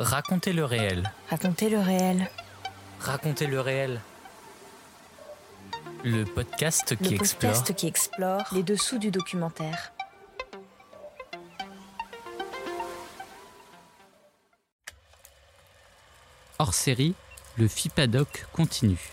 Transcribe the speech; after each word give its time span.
Racontez 0.00 0.54
le 0.54 0.64
réel. 0.64 1.12
Racontez 1.28 1.68
le 1.68 1.78
réel. 1.78 2.30
Racontez 3.00 3.46
le 3.46 3.60
réel. 3.60 4.00
Le 6.04 6.24
podcast 6.24 6.96
qui 6.96 7.10
Le 7.10 7.16
explore. 7.20 7.52
podcast 7.52 7.74
qui 7.76 7.86
explore 7.86 8.44
les 8.52 8.62
dessous 8.62 8.98
du 8.98 9.10
documentaire. 9.10 9.92
Hors 16.58 16.74
série, 16.74 17.14
le 17.58 17.68
FIPADOC 17.68 18.46
continue. 18.52 19.12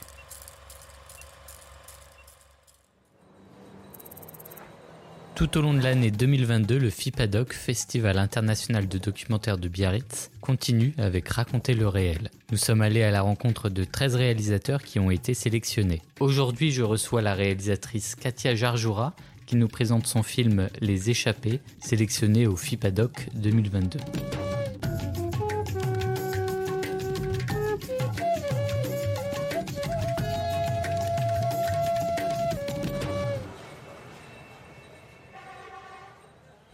Tout 5.37 5.59
au 5.59 5.61
long 5.61 5.75
de 5.75 5.83
l'année 5.83 6.09
2022, 6.09 6.79
le 6.79 6.89
FIPADOC, 6.89 7.53
Festival 7.53 8.17
international 8.17 8.87
de 8.87 8.97
documentaire 8.97 9.59
de 9.59 9.67
Biarritz, 9.67 10.31
continue 10.41 10.95
avec 10.97 11.29
Raconter 11.29 11.75
le 11.75 11.87
réel. 11.87 12.31
Nous 12.51 12.57
sommes 12.57 12.81
allés 12.81 13.03
à 13.03 13.11
la 13.11 13.21
rencontre 13.21 13.69
de 13.69 13.83
13 13.83 14.15
réalisateurs 14.15 14.81
qui 14.81 14.97
ont 14.97 15.11
été 15.11 15.35
sélectionnés. 15.35 16.01
Aujourd'hui, 16.19 16.71
je 16.71 16.81
reçois 16.81 17.21
la 17.21 17.35
réalisatrice 17.35 18.15
Katia 18.15 18.55
Jarjoura 18.55 19.13
qui 19.45 19.57
nous 19.57 19.67
présente 19.67 20.07
son 20.07 20.23
film 20.23 20.69
Les 20.81 21.11
Échappés, 21.11 21.59
sélectionné 21.79 22.47
au 22.47 22.55
FIPADOC 22.55 23.27
2022. 23.35 23.99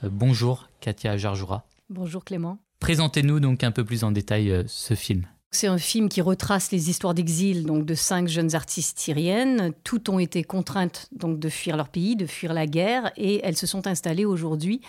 Bonjour 0.09 0.67
Katia 0.81 1.17
Jarjoura. 1.17 1.65
Bonjour 1.89 2.23
Clément. 2.23 2.57
Présentez-nous 2.79 3.39
donc 3.39 3.63
un 3.63 3.71
peu 3.71 3.85
plus 3.85 4.03
en 4.03 4.11
détail 4.11 4.51
euh, 4.51 4.63
ce 4.67 4.93
film. 4.93 5.25
C'est 5.51 5.67
un 5.67 5.77
film 5.77 6.09
qui 6.09 6.19
retrace 6.21 6.71
les 6.71 6.89
histoires 6.89 7.13
d'exil 7.13 7.65
donc 7.65 7.85
de 7.85 7.93
cinq 7.93 8.27
jeunes 8.27 8.55
artistes 8.55 8.99
syriennes. 8.99 9.71
Toutes 9.83 10.09
ont 10.09 10.19
été 10.19 10.43
contraintes 10.43 11.07
donc 11.15 11.39
de 11.39 11.47
fuir 11.47 11.77
leur 11.77 11.89
pays, 11.89 12.15
de 12.15 12.25
fuir 12.25 12.53
la 12.53 12.65
guerre, 12.65 13.11
et 13.17 13.39
elles 13.43 13.55
se 13.57 13.67
sont 13.67 13.85
installées 13.87 14.25
aujourd'hui 14.25 14.81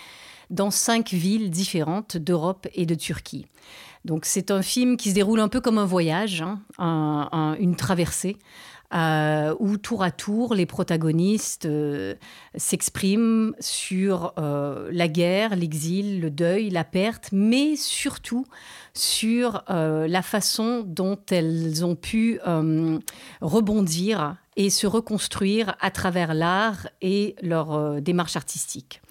dans 0.51 0.71
cinq 0.71 1.11
villes 1.11 1.51
différentes 1.51 2.17
d'Europe 2.17 2.67
et 2.75 2.87
de 2.87 2.95
Turquie. 2.95 3.47
Donc 4.05 4.25
c'est 4.25 4.51
un 4.51 4.63
film 4.63 4.97
qui 4.97 5.11
se 5.11 5.15
déroule 5.15 5.41
un 5.41 5.49
peu 5.49 5.61
comme 5.61 5.79
un 5.79 5.87
voyage, 5.87 6.43
hein, 6.43 6.61
un- 6.79 7.29
un- 7.33 7.55
une 7.59 7.77
traversée, 7.77 8.37
euh, 8.93 9.57
où 9.59 9.77
tour 9.77 10.05
à 10.05 10.13
tour 10.13 10.55
les 10.55 10.67
protagonistes 10.67 11.65
euh, 11.65 12.15
s'expriment 12.55 13.53
sur 13.59 14.35
euh, 14.39 14.89
la 14.93 15.09
guerre, 15.09 15.57
l'exil, 15.57 16.21
le 16.21 16.31
deuil, 16.31 16.71
la 16.71 16.85
perte, 16.85 17.31
mais 17.33 17.75
surtout 17.77 18.47
sur 18.93 19.65
la 19.67 20.23
façon 20.23 20.85
dont 20.87 21.19
elles 21.33 21.85
ont 21.85 21.97
pu 21.97 22.39
rebondir 23.41 24.37
et 24.55 24.71
se 24.71 24.87
reconstruire 24.87 25.75
à 25.81 25.91
travers 25.91 26.33
l'art 26.33 26.87
et 27.03 27.35
leur 27.43 28.01
démarche 28.01 28.37
artistique. 28.37 29.03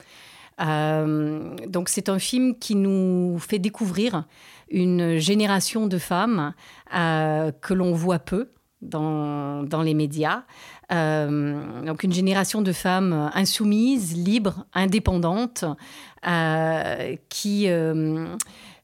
Donc 0.58 1.90
c'est 1.90 2.08
un 2.08 2.20
film 2.20 2.58
qui 2.58 2.76
nous 2.76 3.38
fait 3.40 3.60
découvrir 3.60 4.24
une 4.70 5.18
génération 5.18 5.88
de 5.88 5.98
femmes 5.98 6.54
que 6.90 7.74
l'on 7.74 7.92
voit 7.92 8.20
peu 8.20 8.48
dans, 8.84 9.82
les 9.84 9.94
médias. 9.94 10.44
Euh, 10.92 11.84
donc 11.86 12.04
une 12.04 12.14
génération 12.14 12.62
de 12.62 12.72
femmes 12.72 13.32
insoumises, 13.34 14.16
libres, 14.16 14.66
indépendantes, 14.74 15.66
euh, 16.28 17.16
qui, 17.30 17.68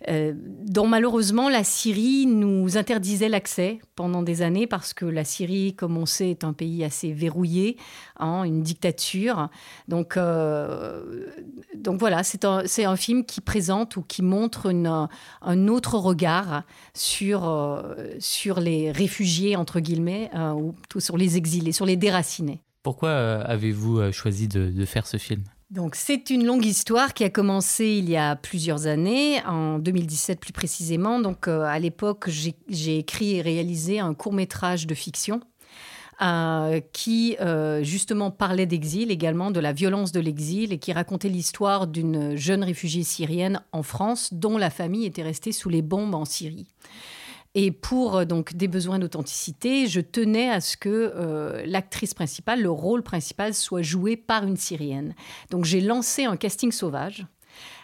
euh, 0.07 0.33
dont 0.35 0.87
malheureusement 0.87 1.49
la 1.49 1.65
Syrie 1.65 2.25
nous 2.25 2.77
interdisait 2.77 3.27
l'accès 3.27 3.79
pendant 3.95 4.23
des 4.23 4.41
années 4.41 4.65
parce 4.65 4.93
que 4.93 5.05
la 5.05 5.25
Syrie, 5.25 5.75
comme 5.75 5.97
on 5.97 6.05
sait, 6.05 6.29
est 6.29 6.45
un 6.45 6.53
pays 6.53 6.85
assez 6.85 7.11
verrouillé, 7.11 7.75
hein, 8.17 8.43
une 8.43 8.63
dictature. 8.63 9.49
Donc, 9.89 10.15
euh, 10.15 11.27
donc 11.75 11.99
voilà, 11.99 12.23
c'est 12.23 12.45
un, 12.45 12.95
film 12.95 13.25
qui 13.25 13.41
présente 13.41 13.97
ou 13.97 14.01
qui 14.01 14.21
montre 14.21 14.71
un 15.41 15.67
autre 15.67 15.97
regard 15.97 16.63
sur, 16.93 17.47
euh, 17.47 17.95
sur 18.19 18.59
les 18.59 18.91
réfugiés, 18.91 19.55
entre 19.55 19.79
guillemets, 19.79 20.31
ou 20.55 20.71
plutôt 20.71 20.99
sur 20.99 21.17
les 21.17 21.37
exilés, 21.37 21.71
sur 21.71 21.85
les 21.85 21.97
déracinés. 21.97 22.61
Pourquoi 22.83 23.11
avez-vous 23.11 24.11
choisi 24.11 24.47
de 24.47 24.85
faire 24.85 25.05
ce 25.05 25.17
film? 25.17 25.43
Donc 25.71 25.93
c'est 25.93 26.31
une 26.31 26.45
longue 26.45 26.65
histoire 26.65 27.13
qui 27.13 27.23
a 27.23 27.29
commencé 27.29 27.85
il 27.85 28.09
y 28.09 28.17
a 28.17 28.35
plusieurs 28.35 28.87
années, 28.87 29.39
en 29.45 29.77
2017 29.77 30.39
plus 30.39 30.51
précisément. 30.51 31.19
Donc 31.19 31.47
euh, 31.47 31.61
à 31.61 31.77
l'époque, 31.77 32.27
j'ai 32.29 32.97
écrit 32.97 33.35
et 33.35 33.41
réalisé 33.41 33.99
un 33.99 34.15
court 34.15 34.33
métrage 34.33 34.87
de 34.87 34.95
fiction. 34.95 35.41
euh, 36.21 36.81
qui 36.91 37.37
euh, 37.39 37.81
justement 37.81 38.29
parlait 38.29 38.65
d'exil 38.65 39.09
également, 39.09 39.51
de 39.51 39.59
la 39.61 39.71
violence 39.71 40.11
de 40.11 40.19
l'exil, 40.19 40.73
et 40.73 40.77
qui 40.77 40.91
racontait 40.91 41.29
l'histoire 41.29 41.87
d'une 41.87 42.35
jeune 42.35 42.63
réfugiée 42.63 43.03
syrienne 43.03 43.61
en 43.71 43.83
France 43.83 44.33
dont 44.33 44.57
la 44.57 44.69
famille 44.69 45.05
était 45.05 45.23
restée 45.23 45.53
sous 45.53 45.69
les 45.69 45.81
bombes 45.81 46.15
en 46.15 46.25
Syrie. 46.25 46.67
Et 47.55 47.71
pour 47.71 48.17
euh, 48.17 48.25
donc 48.25 48.53
des 48.55 48.67
besoins 48.67 48.99
d'authenticité, 48.99 49.87
je 49.87 50.01
tenais 50.01 50.49
à 50.49 50.61
ce 50.61 50.77
que 50.77 51.13
euh, 51.15 51.63
l'actrice 51.65 52.13
principale, 52.13 52.61
le 52.61 52.69
rôle 52.69 53.01
principal, 53.01 53.53
soit 53.53 53.81
joué 53.81 54.17
par 54.17 54.45
une 54.45 54.57
Syrienne. 54.57 55.15
Donc 55.49 55.65
j'ai 55.65 55.81
lancé 55.81 56.25
un 56.25 56.37
casting 56.37 56.71
sauvage 56.71 57.25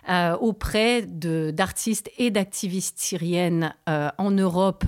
euh, 0.09 0.35
auprès 0.37 1.03
d'artistes 1.03 2.11
et 2.17 2.29
d'activistes 2.29 2.99
syriennes 2.99 3.73
en 3.87 4.31
Europe 4.31 4.85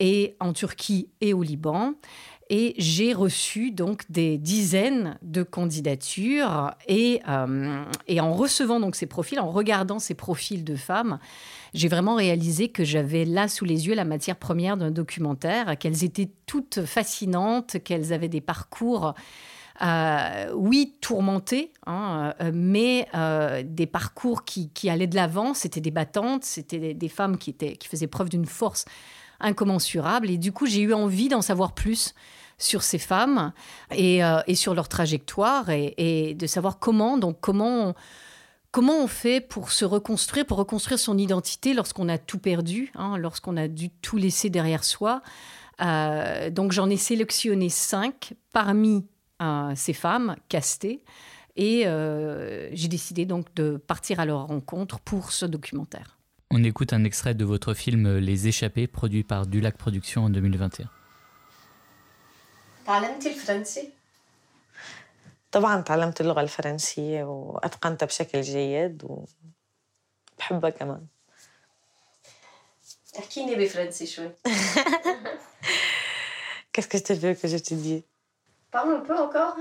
et 0.00 0.36
en 0.40 0.52
Turquie 0.52 1.08
et 1.20 1.34
au 1.34 1.42
Liban. 1.42 1.94
Et 2.50 2.74
j'ai 2.76 3.14
reçu 3.14 3.70
donc 3.70 4.02
des 4.10 4.36
dizaines 4.36 5.18
de 5.22 5.42
candidatures 5.42 6.72
et, 6.86 7.20
euh, 7.26 7.82
et 8.06 8.20
en 8.20 8.34
recevant 8.34 8.80
donc 8.80 8.96
ces 8.96 9.06
profils, 9.06 9.40
en 9.40 9.50
regardant 9.50 9.98
ces 9.98 10.14
profils 10.14 10.62
de 10.62 10.76
femmes, 10.76 11.18
j'ai 11.72 11.88
vraiment 11.88 12.16
réalisé 12.16 12.68
que 12.68 12.84
j'avais 12.84 13.24
là 13.24 13.48
sous 13.48 13.64
les 13.64 13.86
yeux 13.86 13.94
la 13.94 14.04
matière 14.04 14.36
première 14.36 14.76
d'un 14.76 14.90
documentaire, 14.90 15.78
qu'elles 15.78 16.04
étaient 16.04 16.30
toutes 16.46 16.84
fascinantes, 16.84 17.78
qu'elles 17.82 18.12
avaient 18.12 18.28
des 18.28 18.42
parcours, 18.42 19.14
euh, 19.82 20.52
oui, 20.54 20.94
tourmentés, 21.00 21.72
hein, 21.86 22.34
euh, 22.42 22.50
mais 22.54 23.08
des 23.64 23.86
parcours 23.86 24.44
qui, 24.44 24.68
qui 24.68 24.90
allaient 24.90 25.06
de 25.06 25.16
l'avant. 25.16 25.54
C'était 25.54 25.80
des 25.80 25.90
battantes, 25.90 26.44
c'était 26.44 26.78
des, 26.78 26.94
des 26.94 27.08
femmes 27.08 27.38
qui, 27.38 27.50
étaient, 27.50 27.76
qui 27.76 27.88
faisaient 27.88 28.06
preuve 28.06 28.28
d'une 28.28 28.46
force 28.46 28.84
incommensurable. 29.44 30.30
Et 30.30 30.38
du 30.38 30.50
coup, 30.50 30.66
j'ai 30.66 30.80
eu 30.80 30.92
envie 30.92 31.28
d'en 31.28 31.42
savoir 31.42 31.72
plus 31.72 32.14
sur 32.58 32.82
ces 32.82 32.98
femmes 32.98 33.52
et, 33.90 34.24
euh, 34.24 34.40
sur 34.54 34.74
leur 34.74 34.88
trajectoire 34.88 35.70
et, 35.70 36.34
de 36.34 36.46
savoir 36.46 36.78
comment, 36.78 37.18
donc 37.18 37.38
comment 37.40 37.88
on, 37.88 37.94
Comment 38.70 39.04
on 39.04 39.06
fait 39.06 39.40
pour 39.40 39.70
se 39.70 39.84
reconstruire, 39.84 40.44
pour 40.44 40.58
reconstruire 40.58 40.98
son 40.98 41.16
identité 41.16 41.74
lorsqu'on 41.74 42.08
a 42.08 42.18
tout 42.18 42.40
perdu, 42.40 42.90
hein, 42.96 43.16
lorsqu'on 43.18 43.56
a 43.56 43.68
dû 43.68 43.88
tout 43.88 44.16
laisser 44.16 44.50
derrière 44.50 44.82
soi 44.82 45.22
Euh, 45.80 46.50
Donc 46.50 46.72
j'en 46.72 46.90
ai 46.90 46.96
sélectionné 46.96 47.68
cinq 47.68 48.34
parmi 48.52 49.06
euh, 49.42 49.72
ces 49.76 49.92
femmes 49.92 50.34
castées 50.48 51.04
et 51.54 51.84
j'ai 52.72 52.88
décidé 52.88 53.26
donc 53.26 53.54
de 53.54 53.76
partir 53.76 54.18
à 54.18 54.26
leur 54.26 54.48
rencontre 54.48 54.98
pour 54.98 55.30
ce 55.30 55.46
documentaire. 55.46 56.18
On 56.53 56.63
écoute 56.63 56.93
un 56.93 57.03
extrait 57.03 57.35
de 57.35 57.45
votre 57.45 57.75
film 57.75 58.17
Les 58.17 58.47
Échappés, 58.47 58.87
produit 58.87 59.23
par 59.23 59.45
Dulac 59.45 59.77
Productions 59.77 60.25
en 60.25 60.29
2021. 60.29 60.89
تعلمتي 62.85 63.29
الفرنسي؟ 63.29 63.89
طبعا 65.51 65.81
تعلمت 65.81 66.21
اللغة 66.21 66.41
الفرنسية 66.41 67.23
وأتقنتها 67.23 68.05
بشكل 68.05 68.41
جيد 68.41 69.03
وبحبها 70.37 70.69
كمان 70.69 71.05
احكيني 73.19 73.55
بفرنسي 73.55 74.05
شوي 74.05 74.31
Qu'est-ce 76.73 76.87
que 76.87 76.97
tu 76.97 77.13
veux 77.13 77.35
que 77.35 77.47
je 77.47 77.57
te 77.57 77.73
dise 77.73 78.03
Parle 78.71 78.95
un 78.95 79.01
peu 79.01 79.17
encore 79.17 79.55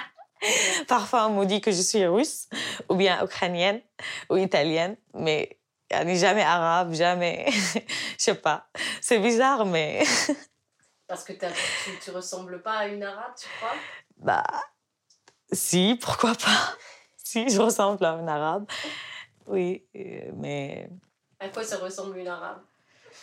Parfois 0.87 1.27
on 1.27 1.39
me 1.39 1.45
dit 1.45 1.61
que 1.61 1.71
je 1.71 1.81
suis 1.81 2.05
russe 2.05 2.49
ou 2.89 2.95
bien 2.95 3.23
ukrainienne 3.23 3.81
ou 4.29 4.35
italienne 4.37 4.97
mais 5.13 5.57
elle 5.88 6.06
n'est 6.06 6.16
jamais 6.16 6.42
arabe, 6.42 6.92
jamais. 6.92 7.46
Je 7.50 7.80
sais 8.18 8.34
pas. 8.34 8.68
C'est 9.00 9.18
bizarre, 9.18 9.64
mais. 9.64 10.02
Parce 11.06 11.22
que 11.22 11.32
tu, 11.32 11.46
tu 12.02 12.10
ressembles 12.10 12.60
pas 12.62 12.78
à 12.78 12.86
une 12.88 13.02
arabe, 13.02 13.32
tu 13.40 13.46
crois? 13.58 13.76
Bah. 14.16 14.44
Si, 15.52 15.96
pourquoi 16.00 16.34
pas 16.34 16.76
Si, 17.16 17.48
je 17.48 17.60
ressemble 17.60 18.04
à 18.04 18.14
une 18.14 18.28
arabe. 18.28 18.66
Oui, 19.46 19.86
euh, 19.94 20.30
mais. 20.34 20.88
À 21.38 21.48
quoi 21.48 21.62
ça 21.62 21.78
ressemble 21.78 22.18
une 22.18 22.28
arabe? 22.28 22.60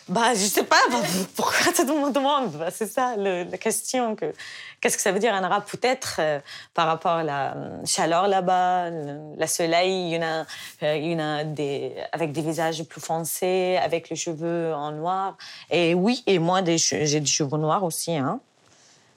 Bah, 0.06 0.34
je 0.34 0.44
sais 0.44 0.64
pas, 0.64 0.76
bah, 0.90 0.98
pourquoi 1.34 1.72
tout 1.72 1.86
le 1.86 1.98
monde 1.98 2.12
demande? 2.12 2.52
Bah, 2.52 2.70
C'est 2.70 2.86
ça 2.86 3.16
la 3.16 3.44
question. 3.56 4.14
Que, 4.16 4.34
qu'est-ce 4.80 4.96
que 4.96 5.02
ça 5.02 5.12
veut 5.12 5.18
dire 5.18 5.32
un 5.32 5.42
arabe 5.42 5.64
Peut-être 5.64 6.16
euh, 6.18 6.40
par 6.74 6.86
rapport 6.86 7.12
à 7.12 7.22
la 7.22 7.56
euh, 7.56 7.86
chaleur 7.86 8.28
là-bas, 8.28 8.90
le, 8.90 9.46
soleil, 9.46 10.08
il 10.08 10.14
y 10.14 10.18
en 10.18 10.22
a, 10.22 10.46
euh, 10.82 10.96
y 10.96 11.14
en 11.14 11.20
a 11.20 11.44
des, 11.44 11.94
avec 12.12 12.32
des 12.32 12.42
visages 12.42 12.82
plus 12.84 13.00
foncés, 13.00 13.78
avec 13.82 14.10
les 14.10 14.16
cheveux 14.16 14.74
en 14.74 14.92
noir. 14.92 15.38
Et 15.70 15.94
oui, 15.94 16.22
et 16.26 16.38
moi, 16.38 16.60
j'ai 16.64 17.20
des 17.20 17.26
cheveux 17.26 17.56
noirs 17.56 17.82
aussi. 17.82 18.14
Hein. 18.14 18.40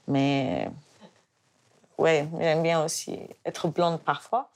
Mais 0.06 0.70
ouais, 1.98 2.26
j'aime 2.40 2.62
bien 2.62 2.82
aussi 2.82 3.18
être 3.44 3.68
blonde 3.68 4.00
parfois. 4.00 4.48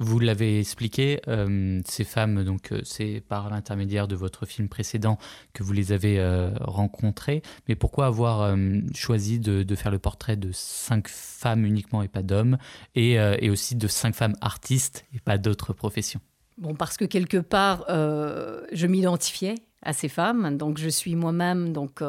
Vous 0.00 0.20
l'avez 0.20 0.60
expliqué, 0.60 1.20
euh, 1.26 1.80
ces 1.84 2.04
femmes, 2.04 2.44
donc 2.44 2.70
euh, 2.70 2.80
c'est 2.84 3.20
par 3.28 3.50
l'intermédiaire 3.50 4.06
de 4.06 4.14
votre 4.14 4.46
film 4.46 4.68
précédent 4.68 5.18
que 5.52 5.64
vous 5.64 5.72
les 5.72 5.90
avez 5.90 6.20
euh, 6.20 6.50
rencontrées. 6.60 7.42
Mais 7.68 7.74
pourquoi 7.74 8.06
avoir 8.06 8.56
choisi 8.94 9.40
de, 9.40 9.74
faire 9.74 9.90
le 9.90 9.98
portrait 9.98 10.36
de 10.36 10.50
cinq 10.52 11.08
femmes 11.08 11.64
uniquement 11.64 12.02
et 12.02 12.08
pas 12.08 12.22
d'hommes, 12.22 12.58
et, 12.94 13.14
et, 13.14 13.50
aussi 13.50 13.74
de 13.74 13.88
cinq 13.88 14.14
femmes 14.14 14.34
artistes 14.40 15.04
et 15.14 15.20
pas 15.20 15.38
d'autres 15.38 15.72
professions? 15.72 16.20
Bon, 16.58 16.74
parce 16.74 16.96
que 16.96 17.04
quelque 17.04 17.38
part, 17.38 17.84
je 17.88 18.86
m'identifiais 18.86 19.56
à 19.82 19.92
ces 19.92 20.08
femmes, 20.08 20.56
donc 20.56 20.78
je 20.78 20.88
suis 20.88 21.14
moi-même 21.16 21.72
donc 21.72 22.02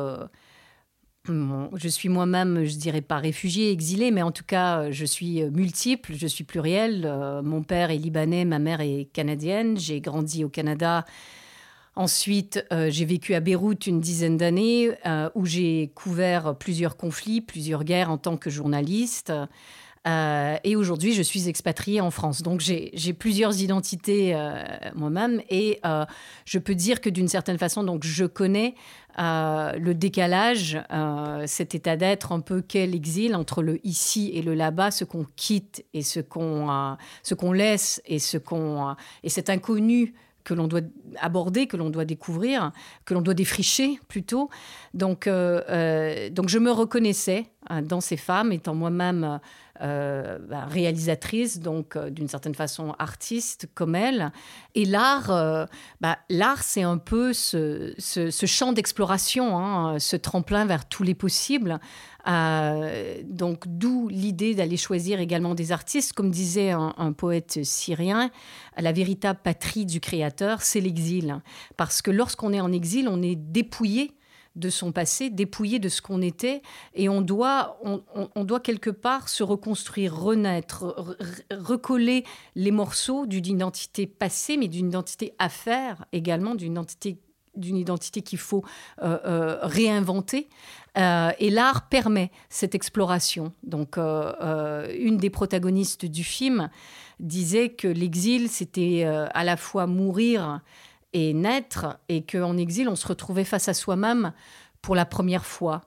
je 1.75 1.87
suis 1.87 2.09
moi-même, 2.09 2.65
je 2.65 2.75
dirais 2.75 3.01
pas 3.01 3.17
réfugiée, 3.17 3.71
exilée, 3.71 4.11
mais 4.11 4.21
en 4.21 4.31
tout 4.31 4.43
cas, 4.43 4.91
je 4.91 5.05
suis 5.05 5.41
euh, 5.41 5.49
multiple, 5.51 6.13
je 6.15 6.27
suis 6.27 6.43
plurielle. 6.43 7.05
Euh, 7.05 7.41
mon 7.41 7.63
père 7.63 7.91
est 7.91 7.97
libanais, 7.97 8.45
ma 8.45 8.59
mère 8.59 8.81
est 8.81 9.07
canadienne. 9.13 9.77
J'ai 9.77 10.01
grandi 10.01 10.43
au 10.43 10.49
Canada. 10.49 11.05
Ensuite, 11.95 12.65
euh, 12.71 12.89
j'ai 12.89 13.05
vécu 13.05 13.33
à 13.33 13.39
Beyrouth 13.39 13.87
une 13.87 13.99
dizaine 13.99 14.37
d'années, 14.37 14.91
où 15.35 15.45
j'ai 15.45 15.91
couvert 15.95 16.55
plusieurs 16.55 16.97
conflits, 16.97 17.41
plusieurs 17.41 17.83
guerres 17.83 18.09
en 18.09 18.17
tant 18.17 18.37
que 18.37 18.49
journaliste. 18.49 19.33
Et 20.63 20.75
aujourd'hui, 20.75 21.13
je 21.13 21.21
suis 21.21 21.47
expatriée 21.47 22.01
en 22.01 22.11
France. 22.11 22.41
Donc, 22.41 22.61
j'ai 22.61 23.13
plusieurs 23.13 23.61
identités 23.61 24.35
moi-même. 24.95 25.41
Et 25.49 25.81
je 26.45 26.59
peux 26.59 26.75
dire 26.75 27.01
que 27.01 27.09
d'une 27.09 27.27
certaine 27.27 27.57
façon, 27.57 27.83
donc, 27.83 28.03
je 28.03 28.25
connais 28.25 28.75
euh, 29.19 29.73
le 29.73 29.93
décalage, 29.93 30.79
euh, 30.93 31.43
cet 31.45 31.75
état 31.75 31.97
d'être 31.97 32.31
un 32.31 32.39
peu 32.39 32.61
quel 32.65 32.95
exil 32.95 33.35
entre 33.35 33.61
le 33.61 33.85
ici 33.85 34.31
et 34.33 34.41
le 34.41 34.53
là-bas, 34.53 34.91
ce 34.91 35.03
qu'on 35.03 35.25
quitte 35.35 35.83
et 35.93 36.03
ce 36.03 36.21
qu'on 36.21 36.69
euh, 36.69 37.35
qu'on 37.37 37.51
laisse 37.51 38.01
et 38.05 38.19
ce 38.19 38.37
qu'on 38.37 38.95
et 39.23 39.29
cet 39.29 39.49
inconnu 39.49 40.13
que 40.45 40.53
l'on 40.53 40.67
doit 40.67 40.81
aborder, 41.19 41.67
que 41.67 41.75
l'on 41.75 41.89
doit 41.89 42.05
découvrir, 42.05 42.71
que 43.03 43.13
l'on 43.13 43.21
doit 43.21 43.33
défricher 43.33 43.99
plutôt. 44.07 44.49
Donc, 44.93 45.27
donc 45.27 46.49
je 46.49 46.57
me 46.57 46.71
reconnaissais 46.71 47.45
dans 47.83 48.01
ces 48.01 48.17
femmes, 48.17 48.51
étant 48.51 48.73
moi-même 48.73 49.23
euh, 49.23 49.37
bah, 49.81 50.65
réalisatrice, 50.65 51.59
donc 51.59 51.95
euh, 51.95 52.09
d'une 52.09 52.27
certaine 52.27 52.55
façon 52.55 52.95
artiste 52.99 53.67
comme 53.73 53.95
elle. 53.95 54.31
Et 54.75 54.83
l'art, 54.83 55.31
euh, 55.31 55.65
bah, 56.01 56.17
l'art, 56.29 56.63
c'est 56.63 56.81
un 56.81 56.97
peu 56.97 57.31
ce, 57.31 57.93
champ 58.45 58.73
d'exploration, 58.73 59.57
hein, 59.57 59.97
ce 59.99 60.17
tremplin 60.17 60.65
vers 60.65 60.87
tous 60.87 61.03
les 61.03 61.15
possibles. 61.15 61.79
donc 62.25 63.63
d'où 63.67 64.09
l'idée 64.09 64.53
d'aller 64.53 64.77
choisir 64.77 65.21
également 65.21 65.55
des 65.55 65.71
artistes. 65.71 66.11
Comme 66.13 66.31
disait 66.31 66.71
un, 66.71 67.13
poète 67.13 67.63
syrien, 67.63 68.31
la 68.77 68.91
véritable 68.91 69.39
patrie 69.41 69.85
du 69.85 70.01
créateur, 70.01 70.61
c'est 70.61 70.81
l'exil. 70.81 71.41
Parce 71.77 72.01
que 72.01 72.11
lorsqu'on 72.11 72.51
est 72.51 72.61
en 72.61 72.71
exil, 72.71 73.07
on 73.09 73.21
est 73.21 73.35
dépouillé 73.35 74.11
de 74.55 74.69
son 74.69 74.91
passé, 74.91 75.29
dépouillé 75.29 75.79
de 75.79 75.89
ce 75.89 76.01
qu'on 76.01 76.21
était, 76.21 76.61
et 76.93 77.09
on 77.09 77.21
doit, 77.21 77.79
on, 77.83 78.43
doit 78.43 78.59
quelque 78.59 78.89
part 78.89 79.29
se 79.29 79.43
reconstruire, 79.43 80.15
renaître, 80.15 81.15
recoller 81.51 82.25
les 82.55 82.71
morceaux 82.71 83.25
d'une 83.25 83.45
identité 83.45 84.07
passée, 84.07 84.57
mais 84.57 84.67
d'une 84.67 84.87
identité 84.87 85.33
à 85.39 85.49
faire 85.49 86.05
également, 86.11 86.55
d'une 86.55 86.73
identité 86.73 87.19
d'une 87.55 87.77
identité 87.77 88.21
qu'il 88.21 88.39
faut 88.39 88.63
euh, 89.01 89.17
euh, 89.25 89.59
réinventer. 89.63 90.49
Euh, 90.97 91.31
et 91.39 91.49
l'art 91.49 91.89
permet 91.89 92.31
cette 92.49 92.73
exploration. 92.73 93.53
Donc, 93.63 93.97
une 93.97 95.17
des 95.17 95.29
protagonistes 95.29 96.05
du 96.05 96.23
film 96.23 96.69
disait 97.19 97.69
que 97.69 97.87
l'exil, 97.87 98.49
c'était 98.49 99.03
à 99.03 99.43
la 99.43 99.57
fois 99.57 99.87
mourir 99.87 100.61
et 101.13 101.33
naître, 101.33 101.99
et 102.07 102.23
qu'en 102.23 102.57
exil, 102.57 102.87
on 102.87 102.95
se 102.95 103.07
retrouvait 103.07 103.43
face 103.43 103.67
à 103.67 103.73
soi-même 103.73 104.33
pour 104.81 104.95
la 104.95 105.05
première 105.05 105.45
fois. 105.45 105.81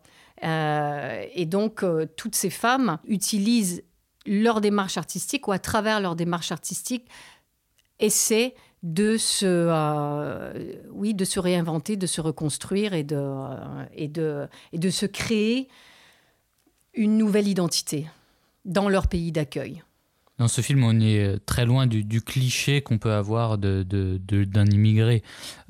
Euh, 0.44 1.24
et 1.34 1.46
donc, 1.46 1.82
euh, 1.82 2.06
toutes 2.16 2.34
ces 2.34 2.50
femmes 2.50 2.98
utilisent 3.06 3.84
leur 4.26 4.60
démarche 4.60 4.96
artistique 4.96 5.48
ou 5.48 5.52
à 5.52 5.58
travers 5.58 6.00
leur 6.00 6.16
démarche 6.16 6.52
artistique, 6.52 7.08
essaient 7.98 8.54
de 8.82 9.16
se, 9.16 9.46
euh, 9.46 10.74
oui, 10.90 11.14
de 11.14 11.24
se 11.24 11.38
réinventer, 11.38 11.96
de 11.96 12.06
se 12.06 12.20
reconstruire 12.20 12.94
et 12.94 13.04
de, 13.04 13.36
et, 13.94 14.08
de, 14.08 14.48
et 14.72 14.78
de 14.78 14.90
se 14.90 15.06
créer 15.06 15.68
une 16.94 17.16
nouvelle 17.16 17.46
identité 17.46 18.08
dans 18.64 18.88
leur 18.88 19.06
pays 19.06 19.32
d'accueil. 19.32 19.82
Dans 20.42 20.48
ce 20.48 20.60
film, 20.60 20.82
on 20.82 20.98
est 20.98 21.24
euh, 21.24 21.38
très 21.46 21.64
loin 21.64 21.86
du, 21.86 22.20
cliché 22.20 22.82
qu'on 22.82 22.98
peut 22.98 23.12
avoir 23.12 23.58
d'un 23.58 23.84
de, 23.84 24.72
immigré. 24.72 25.22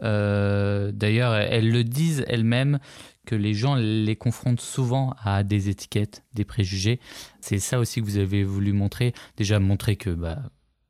Euh, 0.03 0.93
d'ailleurs, 0.93 1.35
elles 1.35 1.71
le 1.71 1.85
disent 1.85 2.25
elles-mêmes 2.27 2.79
que 3.27 3.35
les 3.35 3.53
gens 3.53 3.75
les 3.75 4.17
confrontent 4.17 4.63
souvent 4.63 5.15
à 5.23 5.45
des 5.45 5.69
étiquettes, 5.69 6.25
des 6.33 6.47
préjugés. 6.47 7.01
C'est 7.43 7.59
ça 7.59 7.81
aussi 7.81 8.01
que 8.01 8.07
vous 8.07 8.17
avez 8.17 8.45
voulu 8.45 8.73
montrer. 8.73 9.13
Déjà, 9.37 9.61
montrer 9.61 9.97
que 9.97 10.09
bah, 10.09 10.39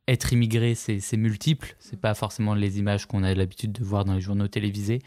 être 0.07 0.33
immigré, 0.33 0.77
c'est 0.77 1.17
multiple. 1.17 1.75
C'est 1.81 2.01
pas 2.01 2.15
forcément 2.15 2.55
les 2.55 2.79
images 2.79 3.07
qu'on 3.07 3.25
a 3.25 3.35
l'habitude 3.35 3.73
de 3.73 3.83
voir 3.83 4.05
dans 4.05 4.15
les 4.15 4.21
journaux 4.21 4.47
télévisés 4.47 5.01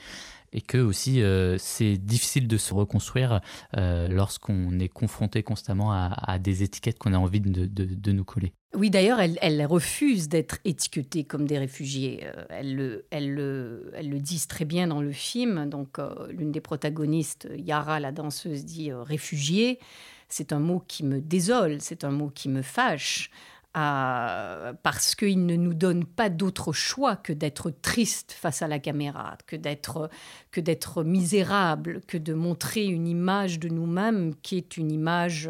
et 0.55 0.61
que 0.61 0.77
aussi 0.77 1.21
euh, 1.21 1.57
c'est 1.57 1.97
difficile 1.97 2.47
de 2.47 2.57
se 2.57 2.73
reconstruire 2.73 3.41
lorsqu'on 3.73 4.79
est 4.79 4.89
confronté 4.89 5.43
constamment 5.43 5.91
à, 5.93 6.39
des 6.39 6.63
étiquettes 6.63 6.97
qu'on 6.97 7.13
a 7.13 7.17
envie 7.17 7.41
de, 7.41 7.65
de, 7.67 8.11
nous 8.11 8.23
coller. 8.23 8.53
Oui, 8.75 8.89
d'ailleurs, 8.89 9.19
elles, 9.19 9.37
elle 9.41 9.65
refusent 9.65 10.29
d'être 10.29 10.59
étiquetées 10.65 11.23
comme 11.23 11.47
des 11.47 11.57
réfugiés. 11.57 12.25
Euh, 12.25 12.43
elles 12.49 12.75
le, 12.75 13.05
elles, 13.09 13.33
le, 13.33 13.91
elles 13.95 14.09
le, 14.09 14.19
disent 14.19 14.47
très 14.47 14.65
bien 14.65 14.87
dans 14.87 15.01
le 15.01 15.11
film. 15.11 15.69
Donc, 15.69 15.97
l'une 16.29 16.51
des 16.51 16.61
protagonistes, 16.61 17.47
Yara, 17.57 17.99
la 17.99 18.11
danseuse, 18.11 18.65
dit 18.65 18.91
réfugié. 18.91 19.79
C'est 20.27 20.53
un 20.53 20.59
mot 20.59 20.83
qui 20.87 21.03
me 21.03 21.21
désole, 21.21 21.77
c'est 21.79 22.03
un 22.03 22.11
mot 22.11 22.29
qui 22.29 22.49
me 22.49 22.61
fâche 22.61 23.29
parce 23.75 25.15
qu'il 25.15 25.45
ne 25.45 25.57
nous 25.57 25.73
donne 25.73 26.05
pas 26.05 26.29
d'autre 26.29 26.71
choix 26.71 27.17
que 27.17 27.33
d'être 27.33 27.71
triste 27.81 28.31
face 28.31 28.61
à 28.61 28.67
la 28.69 28.79
caméra, 28.79 29.37
que 29.47 29.57
d'être 29.57 30.09
que 30.51 30.61
d'être 30.61 31.03
misérable, 31.03 31.99
que 32.07 32.17
de 32.17 32.33
montrer 32.33 32.85
une 32.85 33.05
image 33.05 33.59
de 33.59 33.67
nous-mêmes 33.67 34.33
qui 34.41 34.55
est 34.55 34.77
une 34.77 34.91
image 34.91 35.49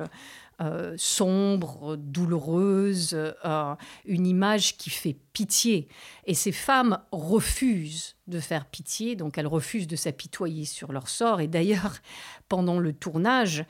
euh, 0.61 0.93
sombre, 0.97 1.97
douloureuse, 1.97 3.13
euh, 3.13 3.75
une 4.05 4.25
image 4.25 4.77
qui 4.77 4.89
fait 4.89 5.17
pitié. 5.33 5.89
Et 6.25 6.33
ces 6.33 6.53
femmes 6.53 6.99
refusent 7.11 8.15
de 8.27 8.39
faire 8.39 8.65
pitié, 8.65 9.17
donc 9.17 9.37
elles 9.37 9.47
refusent 9.47 9.87
de 9.87 9.97
s'apitoyer 9.97 10.63
sur 10.63 10.93
leur 10.93 11.09
sort. 11.09 11.41
Et 11.41 11.47
d'ailleurs, 11.47 11.95
pendant 12.49 12.79
le 12.79 12.93
tournage, 12.93 13.65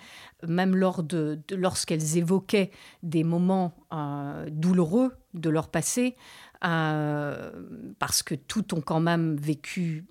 même 0.47 0.75
lorsqu'elles 0.75 2.17
évoquaient 2.17 2.69
des 3.01 3.23
moments 3.23 3.75
euh, 3.91 4.47
douloureux 4.51 5.13
de 5.33 5.49
leur 5.49 5.69
passé, 5.69 6.15
parce 6.61 8.23
que 8.23 8.33
toutes 8.33 8.73
ont 8.73 8.81
quand 8.81 8.99
même 8.99 9.35
vécu 9.37 10.07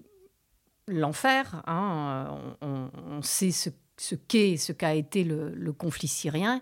l'enfer. 0.87 1.63
Hein, 1.67 2.39
on, 2.61 2.91
on, 2.95 3.23
sait 3.23 3.51
ce 3.51 3.71
ce 3.97 4.15
qu'est, 4.15 4.57
ce 4.57 4.73
qu'a 4.73 4.95
été 4.95 5.25
le, 5.25 5.73
conflit 5.73 6.09
syrien, 6.09 6.61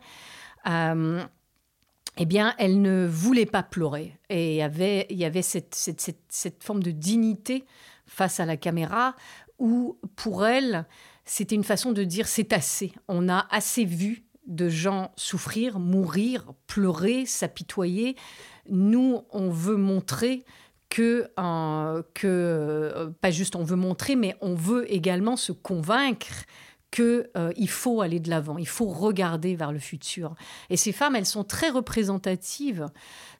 euh, 0.67 1.23
eh 2.19 2.27
bien, 2.27 2.55
elle 2.59 2.83
ne 2.83 3.07
voulait 3.07 3.47
pas 3.47 3.62
pleurer. 3.62 4.19
Et 4.29 4.53
il 4.53 4.57
y 4.57 4.62
avait, 4.62 5.07
y 5.11 5.25
avait 5.25 5.43
cette, 5.43 5.75
cette, 5.75 6.62
forme 6.62 6.83
de 6.83 6.91
dignité 6.91 7.65
face 8.07 8.41
à 8.41 8.45
la 8.45 8.57
caméra 8.57 9.17
où, 9.59 9.99
pour 10.17 10.45
elle, 10.47 10.87
c'était 11.25 11.55
une 11.55 11.65
façon 11.65 11.93
de 11.93 12.05
dire 12.05 12.27
c'est 12.27 12.53
assez. 12.53 12.93
On 13.09 13.29
a 13.29 13.47
assez 13.51 13.85
vu 13.85 14.25
de 14.47 14.69
gens 14.69 15.12
souffrir, 15.17 15.79
mourir, 15.79 16.53
pleurer, 16.67 17.27
s'apitoyer. 17.27 18.17
Nous, 18.69 19.23
on 19.31 19.49
veut 19.51 19.77
montrer 19.77 20.45
que, 20.93 21.31
euh, 21.39 22.03
que 22.12 22.27
euh, 22.27 23.11
pas 23.23 23.31
juste 23.31 23.57
on 23.57 23.65
veut 23.65 23.77
montrer, 23.77 24.15
mais 24.15 24.37
on 24.43 24.55
veut 24.55 24.93
également 24.93 25.37
se 25.37 25.53
convaincre 25.53 26.45
qu'il 26.93 27.27
euh, 27.37 27.67
faut 27.67 28.03
aller 28.03 28.21
de 28.21 28.31
l'avant, 28.31 28.59
il 28.59 28.69
faut 28.69 28.87
regarder 28.87 29.57
vers 29.57 29.73
le 29.73 29.81
futur. 29.81 30.35
Et 30.71 30.77
ces 30.77 30.93
femmes, 30.93 31.17
elles 31.17 31.27
sont 31.27 31.43
très 31.43 31.71
représentatives 31.71 32.89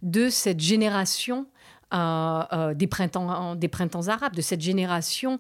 de 0.03 0.29
cette 0.29 0.59
génération 0.59 1.47
des, 1.93 2.87
printemps, 2.87 3.55
des 3.55 3.69
printemps 3.69 4.09
arabes, 4.09 4.35
de 4.35 4.41
cette 4.41 4.63
génération 4.63 5.39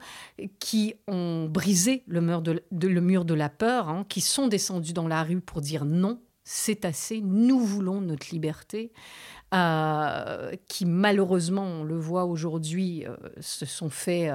qui 0.59 0.95
ont 1.09 1.49
brisé 1.49 2.05
le 2.07 2.21
mur 2.21 2.43
de, 3.25 3.35
la 3.35 3.49
peur, 3.49 3.89
hein, 3.89 4.05
qui 4.11 4.21
sont 4.21 4.49
descendus 4.49 4.93
dans 4.93 5.09
la 5.09 5.23
rue 5.23 5.41
pour 5.41 5.63
dire 5.63 5.87
non, 5.87 6.21
c'est 6.45 6.85
assez, 6.85 7.23
nous 7.23 7.59
voulons 7.59 8.03
notre 8.03 8.29
liberté, 8.33 8.93
qui 10.69 10.85
malheureusement, 10.85 11.65
on 11.65 11.85
le 11.85 11.97
voit 11.97 12.27
aujourd'hui, 12.27 13.07
se 13.41 13.65
sont 13.65 13.89
fait 13.89 14.31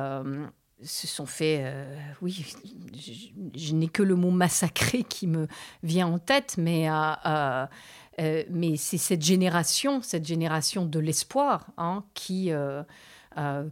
se 0.84 1.08
sont 1.08 1.26
fait, 1.26 1.62
euh, 1.64 1.98
oui, 2.22 2.46
je, 3.56 3.74
n'ai 3.74 3.88
que 3.88 4.04
le 4.04 4.16
mot 4.16 4.32
massacré 4.32 5.04
qui 5.04 5.28
me 5.28 5.48
vient 5.84 6.08
en 6.08 6.20
tête, 6.20 6.56
mais, 6.58 6.90
euh, 6.90 7.66
euh, 8.20 8.44
mais 8.52 8.78
c'est 8.78 8.98
cette 8.98 9.24
génération, 9.24 10.02
cette 10.02 10.26
génération 10.26 10.86
de 10.86 11.00
l'espoir, 11.00 11.68
hein, 11.78 12.04
qui, 12.14 12.52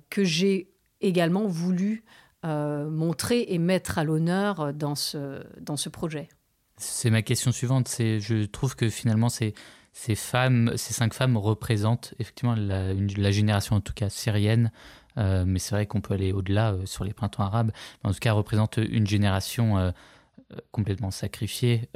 que 0.09 0.23
j'ai 0.23 0.71
également 1.01 1.47
voulu 1.47 2.03
montrer 2.43 3.45
et 3.49 3.57
mettre 3.57 3.97
à 3.97 4.03
l'honneur 4.03 4.73
dans 4.73 4.95
ce, 4.95 5.43
dans 5.59 5.77
ce 5.77 5.89
projet. 5.89 6.29
C'est 6.77 7.09
ma 7.09 7.21
question 7.21 7.51
suivante. 7.51 7.87
C'est, 7.87 8.19
je 8.19 8.45
trouve 8.45 8.75
que 8.75 8.89
finalement, 8.89 9.29
ces, 9.29 9.53
ces 9.93 10.13
femmes, 10.13 10.73
ces 10.75 10.93
cinq 10.93 11.13
femmes 11.13 11.37
représentent 11.37 12.13
effectivement 12.19 12.55
la, 12.55 12.93
la 12.93 13.31
génération, 13.31 13.77
en 13.77 13.81
tout 13.81 13.93
cas 13.93 14.09
syrienne, 14.09 14.71
mais 15.17 15.59
c'est 15.59 15.75
vrai 15.75 15.85
qu'on 15.85 16.01
peut 16.01 16.13
aller 16.13 16.31
au-delà 16.31 16.73
euh, 16.73 16.85
sur 16.85 17.03
les 17.03 17.13
printemps 17.13 17.43
arabes. 17.43 17.71
en 18.03 18.11
tout 18.11 18.19
cas, 18.19 18.33
représente 18.33 18.77
une 18.77 19.07
génération 19.07 19.77
euh, 19.77 19.91
complètement 20.71 21.11
sacrifiée 21.11 21.89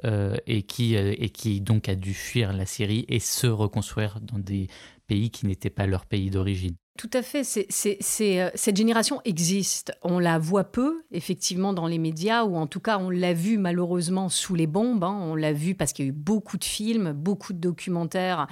et, 0.47 0.63
qui, 0.63 0.95
et 0.95 1.29
qui 1.29 1.61
donc 1.61 1.87
a 1.87 1.95
dû 1.95 2.15
fuir 2.15 2.51
la 2.51 2.65
Syrie 2.65 3.05
et 3.07 3.19
se 3.19 3.45
reconstruire 3.45 4.19
dans 4.21 4.39
des 4.39 4.67
pays 5.05 5.29
qui 5.29 5.45
n'étaient 5.45 5.69
pas 5.69 5.85
leur 5.85 6.05
pays 6.05 6.31
d'origine. 6.31 6.75
Tout 6.99 7.09
à 7.13 7.21
fait. 7.21 7.45
C'est, 7.45 7.69
cette 8.01 8.75
génération 8.75 9.21
existe. 9.23 9.93
On 10.01 10.19
la 10.19 10.37
voit 10.37 10.65
peu, 10.65 11.01
effectivement, 11.13 11.71
dans 11.71 11.87
les 11.87 11.97
médias, 11.97 12.43
ou 12.43 12.57
en 12.57 12.67
tout 12.67 12.81
cas, 12.81 12.97
on 12.97 13.09
l'a 13.09 13.31
vu 13.31 13.57
malheureusement 13.57 14.27
sous 14.27 14.53
les 14.53 14.67
bombes. 14.67 15.05
Hein. 15.05 15.17
On 15.21 15.33
l'a 15.33 15.53
vu 15.53 15.75
parce 15.75 15.93
qu'il 15.93 16.03
y 16.03 16.07
a 16.09 16.11
eu 16.11 16.13
beaucoup 16.13 16.57
de 16.57 16.65
films, 16.65 17.13
beaucoup 17.13 17.53
de 17.53 17.57
documentaires 17.57 18.47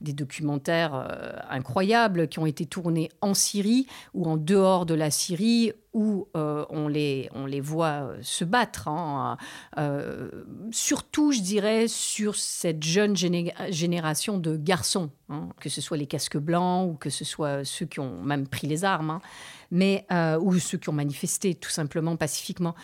des 0.00 0.12
documentaires 0.12 0.94
euh, 0.94 1.32
incroyables 1.48 2.28
qui 2.28 2.38
ont 2.38 2.46
été 2.46 2.66
tournés 2.66 3.08
en 3.20 3.34
Syrie 3.34 3.86
ou 4.14 4.26
en 4.26 4.36
dehors 4.36 4.86
de 4.86 4.94
la 4.94 5.10
Syrie 5.10 5.72
où 5.96 6.28
euh, 6.36 6.66
on, 6.68 6.88
les, 6.88 7.30
on 7.32 7.46
les 7.46 7.62
voit 7.62 7.86
euh, 7.86 8.18
se 8.20 8.44
battre. 8.44 8.86
Hein, 8.86 9.38
surtout, 10.70 11.32
je 11.32 11.40
dirais, 11.40 11.88
sur 11.88 12.36
cette 12.36 12.82
jeune 12.82 13.16
génération 13.16 14.36
de 14.36 14.58
garçons, 14.58 15.10
hein, 15.30 15.48
que 15.58 15.70
ce 15.70 15.80
soit 15.80 15.96
les 15.96 16.06
casques 16.06 16.36
blancs 16.36 16.90
ou 16.90 16.94
que 16.96 17.08
ce 17.08 17.24
soit 17.24 17.64
ceux 17.64 17.86
qui 17.86 18.00
ont 18.00 18.22
même 18.22 18.46
pris 18.46 18.66
les 18.66 18.84
armes, 18.84 19.08
hein, 19.08 19.20
mais, 19.70 20.06
ou 20.40 20.58
ceux 20.58 20.76
qui 20.76 20.90
ont 20.90 20.92
manifesté 20.92 21.54
tout 21.54 21.70
simplement 21.70 22.16
pacifiquement. 22.16 22.74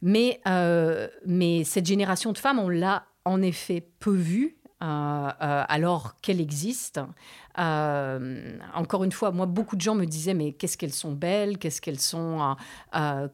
Mais, 0.00 0.40
mais 1.26 1.64
cette 1.64 1.86
génération 1.86 2.32
de 2.32 2.38
femmes, 2.38 2.58
on 2.58 2.70
l'a 2.70 3.04
en 3.24 3.42
effet 3.42 3.86
peu 4.00 4.14
vue 4.14 4.56
euh, 4.56 4.60
euh, 4.60 4.61
alors 4.84 6.14
qu'elle 6.20 6.40
existe. 6.40 7.00
Euh, 7.58 8.58
encore 8.74 9.04
une 9.04 9.12
fois, 9.12 9.30
moi, 9.30 9.46
beaucoup 9.46 9.76
de 9.76 9.80
gens 9.80 9.94
me 9.94 10.06
disaient, 10.06 10.34
mais 10.34 10.52
qu'est-ce 10.52 10.76
qu'elles 10.76 10.92
sont 10.92 11.12
belles, 11.12 11.58
qu'est-ce 11.58 11.80
qu'elles 11.80 12.00
sont, 12.00 12.56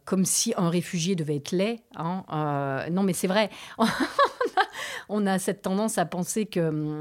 comme 0.04 0.24
si 0.24 0.54
un 0.56 0.68
réfugié 0.68 1.14
devait 1.14 1.36
être 1.36 1.52
laid. 1.52 1.80
Hein. 1.96 2.86
non, 2.90 3.02
mais 3.02 3.12
c'est 3.12 3.28
vrai. 3.28 3.50
on 5.08 5.26
a 5.26 5.38
cette 5.38 5.62
tendance 5.62 5.98
à 5.98 6.04
penser 6.04 6.46
que 6.46 6.60
hum, 6.60 7.00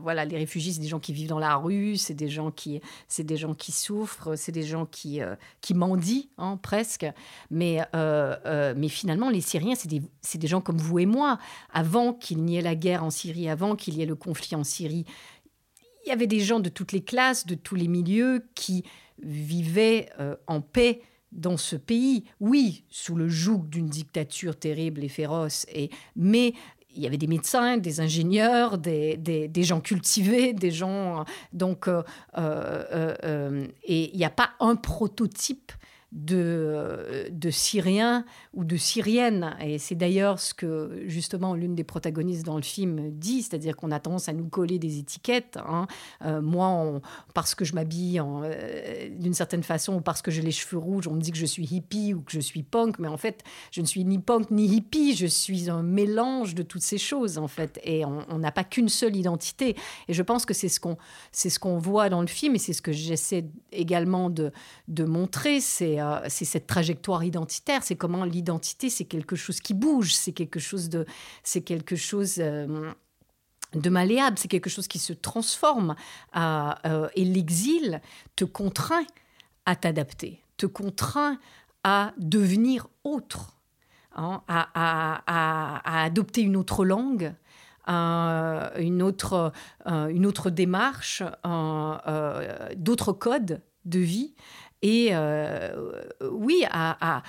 voilà, 0.00 0.24
les 0.24 0.36
réfugiés, 0.36 0.72
c'est 0.72 0.80
des 0.80 0.88
gens 0.88 1.00
qui 1.00 1.12
vivent 1.12 1.28
dans 1.28 1.38
la 1.38 1.56
rue, 1.56 1.96
c'est 1.96 2.14
des 2.14 2.28
gens 2.28 2.50
qui, 2.50 2.80
c'est 3.08 3.24
des 3.24 3.36
gens 3.36 3.54
qui 3.54 3.72
souffrent, 3.72 4.36
c'est 4.36 4.52
des 4.52 4.62
gens 4.62 4.86
qui, 4.86 5.20
euh, 5.20 5.34
qui 5.60 5.74
mendient 5.74 6.28
hein, 6.38 6.58
presque. 6.60 7.06
Mais, 7.50 7.80
euh, 7.94 8.36
euh, 8.46 8.74
mais 8.76 8.88
finalement, 8.88 9.30
les 9.30 9.40
Syriens, 9.40 9.74
c'est 9.74 9.88
des, 9.88 10.02
des 10.34 10.46
gens 10.46 10.60
comme 10.60 10.78
vous 10.78 10.98
et 10.98 11.06
moi. 11.06 11.38
Avant 11.72 12.12
qu'il 12.12 12.42
n'y 12.44 12.56
ait 12.56 12.62
la 12.62 12.74
guerre 12.74 13.04
en 13.04 13.10
Syrie, 13.10 13.48
avant 13.48 13.76
qu'il 13.76 13.94
y 13.94 14.02
ait 14.02 14.06
le 14.06 14.16
conflit 14.16 14.56
en 14.56 14.64
Syrie, 14.64 15.04
il 16.04 16.08
y 16.08 16.12
avait 16.12 16.26
des 16.26 16.40
gens 16.40 16.60
de 16.60 16.68
toutes 16.68 16.92
les 16.92 17.02
classes, 17.02 17.46
de 17.46 17.54
tous 17.54 17.76
les 17.76 17.88
milieux 17.88 18.44
qui 18.54 18.84
vivaient 19.22 20.10
en 20.46 20.60
paix 20.60 21.00
dans 21.34 21.56
ce 21.56 21.76
pays, 21.76 22.24
oui, 22.40 22.84
sous 22.88 23.16
le 23.16 23.28
joug 23.28 23.66
d'une 23.68 23.88
dictature 23.88 24.56
terrible 24.56 25.04
et 25.04 25.08
féroce, 25.08 25.66
et, 25.72 25.90
mais 26.16 26.54
il 26.96 27.02
y 27.02 27.06
avait 27.06 27.18
des 27.18 27.26
médecins, 27.26 27.76
des 27.76 28.00
ingénieurs, 28.00 28.78
des, 28.78 29.16
des, 29.16 29.62
gens 29.62 29.80
cultivés, 29.80 30.52
des 30.52 30.70
gens... 30.70 31.24
Donc, 31.52 31.88
euh, 31.88 32.02
euh, 32.38 33.14
euh, 33.24 33.66
et 33.82 34.12
il 34.12 34.16
n'y 34.16 34.24
a 34.24 34.30
pas 34.30 34.50
un 34.60 34.76
prototype 34.76 35.72
de, 36.14 37.28
de 37.30 37.50
Syriens 37.50 38.24
ou 38.54 38.64
de 38.64 38.76
Syriennes. 38.76 39.56
Et 39.60 39.78
c'est 39.78 39.96
d'ailleurs 39.96 40.38
ce 40.38 40.54
que 40.54 41.02
justement 41.06 41.54
l'une 41.54 41.74
des 41.74 41.84
protagonistes 41.84 42.46
dans 42.46 42.56
le 42.56 42.62
film 42.62 43.10
dit, 43.10 43.42
c'est-à-dire 43.42 43.76
qu'on 43.76 43.90
a 43.90 43.98
tendance 43.98 44.28
à 44.28 44.32
nous 44.32 44.46
coller 44.46 44.78
des 44.78 44.98
étiquettes. 44.98 45.58
Hein. 45.66 45.86
Euh, 46.24 46.40
moi, 46.40 47.00
parce 47.34 47.54
que 47.54 47.64
je 47.64 47.74
m'habille 47.74 48.20
euh, 48.20 49.08
d'une 49.18 49.34
certaine 49.34 49.64
façon 49.64 49.96
ou 49.96 50.00
parce 50.00 50.22
que 50.22 50.30
j'ai 50.30 50.42
les 50.42 50.52
cheveux 50.52 50.78
rouges, 50.78 51.08
on 51.08 51.14
me 51.14 51.20
dit 51.20 51.32
que 51.32 51.38
je 51.38 51.46
suis 51.46 51.64
hippie 51.64 52.14
ou 52.14 52.20
que 52.20 52.32
je 52.32 52.40
suis 52.40 52.62
punk, 52.62 53.00
mais 53.00 53.08
en 53.08 53.16
fait, 53.16 53.42
je 53.72 53.80
ne 53.80 53.86
suis 53.86 54.04
ni 54.04 54.18
punk 54.20 54.50
ni 54.52 54.66
hippie, 54.66 55.16
je 55.16 55.26
suis 55.26 55.68
un 55.68 55.82
mélange 55.82 56.54
de 56.54 56.62
toutes 56.62 56.82
ces 56.82 56.98
choses 56.98 57.38
en 57.38 57.48
fait. 57.48 57.80
Et 57.82 58.04
on 58.04 58.38
n'a 58.38 58.52
pas 58.52 58.64
qu'une 58.64 58.88
seule 58.88 59.16
identité. 59.16 59.76
Et 60.06 60.14
je 60.14 60.22
pense 60.22 60.46
que 60.46 60.54
c'est 60.54 60.68
ce 60.68 60.78
qu'on 60.78 60.96
ce 61.32 61.58
voit 61.82 62.08
dans 62.08 62.20
le 62.20 62.28
film 62.28 62.54
et 62.54 62.58
c'est 62.58 62.72
ce 62.72 62.82
que 62.82 62.92
j'essaie 62.92 63.46
également 63.72 64.30
de, 64.30 64.52
de 64.86 65.04
montrer, 65.04 65.60
c'est 65.60 66.03
euh, 66.04 66.20
c'est 66.28 66.44
cette 66.44 66.66
trajectoire 66.66 67.24
identitaire, 67.24 67.82
c'est 67.82 67.96
comment 67.96 68.24
l'identité, 68.24 68.90
c'est 68.90 69.04
quelque 69.04 69.36
chose 69.36 69.60
qui 69.60 69.74
bouge, 69.74 70.14
c'est 70.14 70.32
quelque 70.32 70.60
chose 70.60 70.88
de, 70.88 71.06
c'est 71.42 71.62
quelque 71.62 71.96
chose 71.96 72.36
euh, 72.38 72.92
de 73.74 73.90
malléable, 73.90 74.38
c'est 74.38 74.48
quelque 74.48 74.70
chose 74.70 74.88
qui 74.88 74.98
se 74.98 75.12
transforme. 75.12 75.94
Euh, 76.36 77.08
et 77.14 77.24
l'exil 77.24 78.00
te 78.36 78.44
contraint 78.44 79.06
à 79.66 79.76
t'adapter, 79.76 80.42
te 80.56 80.66
contraint 80.66 81.38
à 81.82 82.12
devenir 82.18 82.88
autre, 83.02 83.56
hein, 84.14 84.42
à, 84.48 86.02
adopter 86.04 86.42
une 86.42 86.56
autre 86.56 86.84
langue, 86.84 87.34
une, 87.86 89.02
autre, 89.02 89.52
une 89.86 90.24
autre 90.24 90.48
démarche, 90.48 91.22
d'autres 92.76 93.12
codes 93.12 93.60
de 93.84 93.98
vie 93.98 94.34
et 94.84 95.08
euh, 95.12 96.02
oui, 96.30 96.62
à, 96.70 97.22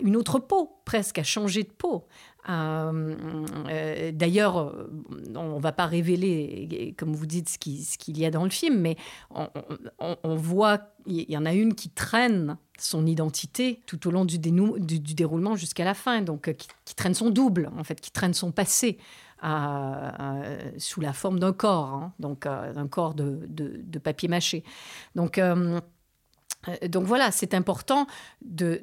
une 0.00 0.16
autre 0.16 0.40
peau, 0.40 0.80
presque 0.84 1.20
à 1.20 1.22
changer 1.22 1.62
de 1.62 1.70
peau. 1.70 2.08
Euh, 2.48 3.14
euh, 3.68 4.10
d'ailleurs, 4.12 4.74
on 5.36 5.56
ne 5.56 5.60
va 5.60 5.70
pas 5.70 5.86
révéler, 5.86 6.96
comme 6.98 7.14
vous 7.14 7.26
dites, 7.26 7.48
ce 7.48 7.58
qu'il 7.58 8.18
y 8.18 8.26
a 8.26 8.32
dans 8.32 8.42
le 8.42 8.50
film, 8.50 8.80
mais 8.80 8.96
on, 9.30 10.34
voit, 10.34 10.80
il 11.06 11.30
y 11.30 11.36
en 11.36 11.46
a 11.46 11.52
une 11.52 11.76
qui 11.76 11.88
traîne 11.88 12.58
son 12.80 13.06
identité 13.06 13.80
tout 13.86 14.08
au 14.08 14.10
long 14.10 14.24
du, 14.24 14.38
du, 14.40 15.14
déroulement 15.14 15.54
jusqu'à 15.54 15.84
la 15.84 15.94
fin, 15.94 16.20
donc 16.22 16.52
qui, 16.54 16.94
traîne 16.96 17.14
son 17.14 17.30
double, 17.30 17.70
en 17.78 17.84
fait, 17.84 18.00
qui 18.00 18.10
traîne 18.10 18.34
son 18.34 18.50
passé. 18.50 18.98
sous 20.78 21.00
la 21.00 21.12
forme 21.12 21.38
d'un 21.38 21.52
corps, 21.52 21.94
hein, 21.94 22.12
donc 22.18 22.42
d'un 22.42 22.88
corps 22.88 23.14
de, 23.14 23.46
de, 23.46 23.98
papier 24.00 24.28
mâché. 24.28 24.64
Donc, 25.14 25.38
donc 26.88 27.04
voilà, 27.04 27.30
c'est 27.30 27.54
important 27.54 28.06
de, 28.42 28.80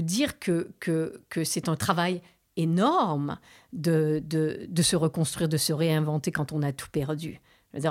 dire 0.00 0.38
que, 0.38 0.70
c'est 1.44 1.68
un 1.68 1.76
travail 1.76 2.22
énorme 2.56 3.38
de, 3.72 4.22
se 4.82 4.96
reconstruire, 4.96 5.48
de 5.48 5.56
se 5.56 5.72
réinventer 5.72 6.32
quand 6.32 6.52
on 6.52 6.62
a 6.62 6.72
tout 6.72 6.88
perdu. 6.90 7.40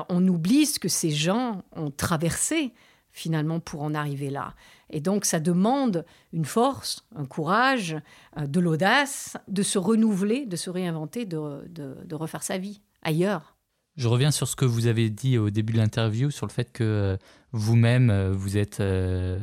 on 0.10 0.28
oublie 0.28 0.66
ce 0.66 0.80
que 0.80 0.90
ces 0.90 1.12
gens 1.12 1.64
ont 1.76 1.92
traversé 1.92 2.74
finalement 3.12 3.60
pour 3.60 3.82
en 3.82 3.96
arriver 3.96 4.30
là. 4.30 4.54
Et 4.92 5.02
donc 5.02 5.26
ça 5.26 5.40
demande 5.40 6.06
une 6.32 6.46
force, 6.46 7.08
un 7.16 7.26
courage, 7.26 7.98
euh, 8.38 8.46
de 8.46 8.60
l'audace, 8.60 9.36
de 9.48 9.64
se 9.64 9.80
renouveler, 9.80 10.46
de 10.46 10.56
se 10.56 10.70
réinventer, 10.70 11.26
de 11.26 12.14
refaire 12.16 12.44
sa 12.44 12.60
vie 12.60 12.82
ailleurs. 13.02 13.59
Je 13.98 14.08
reviens 14.08 14.32
sur 14.32 14.48
ce 14.48 14.56
que 14.56 14.66
vous 14.66 14.88
avez 14.88 15.10
dit 15.10 15.38
au 15.38 15.50
début 15.50 15.74
de 15.74 15.78
l'interview, 15.78 16.32
sur 16.32 16.46
le 16.46 16.52
fait 16.52 16.72
que 16.72 16.84
euh, 16.84 17.18
vous-même, 17.52 18.10
euh, 18.10 18.32
vous 18.32 18.58
êtes 18.58 18.80
euh, 18.80 19.40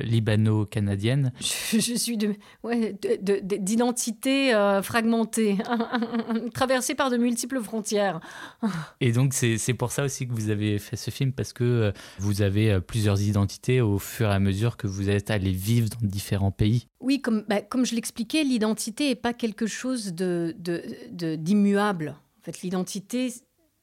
libano-canadienne. 0.00 1.32
Je, 1.40 1.96
suis 1.96 2.16
de, 2.16 2.34
ouais, 2.62 2.96
d'identité 3.22 4.52
fragmentée, 4.84 5.58
traversée 6.54 6.94
par 6.94 7.10
de 7.10 7.16
multiples 7.16 7.60
frontières. 7.60 8.20
Et 9.00 9.10
donc 9.10 9.34
c'est 9.34 9.74
pour 9.74 9.90
ça 9.90 10.04
aussi 10.04 10.28
que 10.28 10.32
vous 10.32 10.50
avez 10.50 10.78
fait 10.78 10.94
ce 10.94 11.10
film, 11.10 11.32
parce 11.32 11.52
que 11.52 11.92
vous 12.20 12.42
avez 12.42 12.80
plusieurs 12.80 13.20
identités 13.20 13.80
au 13.80 13.98
fur 13.98 14.30
et 14.30 14.34
à 14.34 14.38
mesure 14.38 14.76
que 14.76 14.86
vous 14.86 15.10
êtes 15.10 15.32
allé 15.32 15.50
vivre 15.50 15.88
dans 15.88 16.06
différents 16.06 16.52
pays. 16.52 16.86
Oui, 17.00 17.20
comme, 17.20 17.44
bah, 17.48 17.60
comme 17.60 17.84
je 17.84 17.96
l'expliquais, 17.96 18.44
l'identité 18.44 19.08
n'est 19.08 19.16
pas 19.16 19.32
quelque 19.32 19.66
chose 19.66 20.14
d'immuable. 20.14 22.04
De, 22.04 22.10
de, 22.10 22.14
en 22.44 22.44
fait, 22.44 22.62
l'identité, 22.62 23.32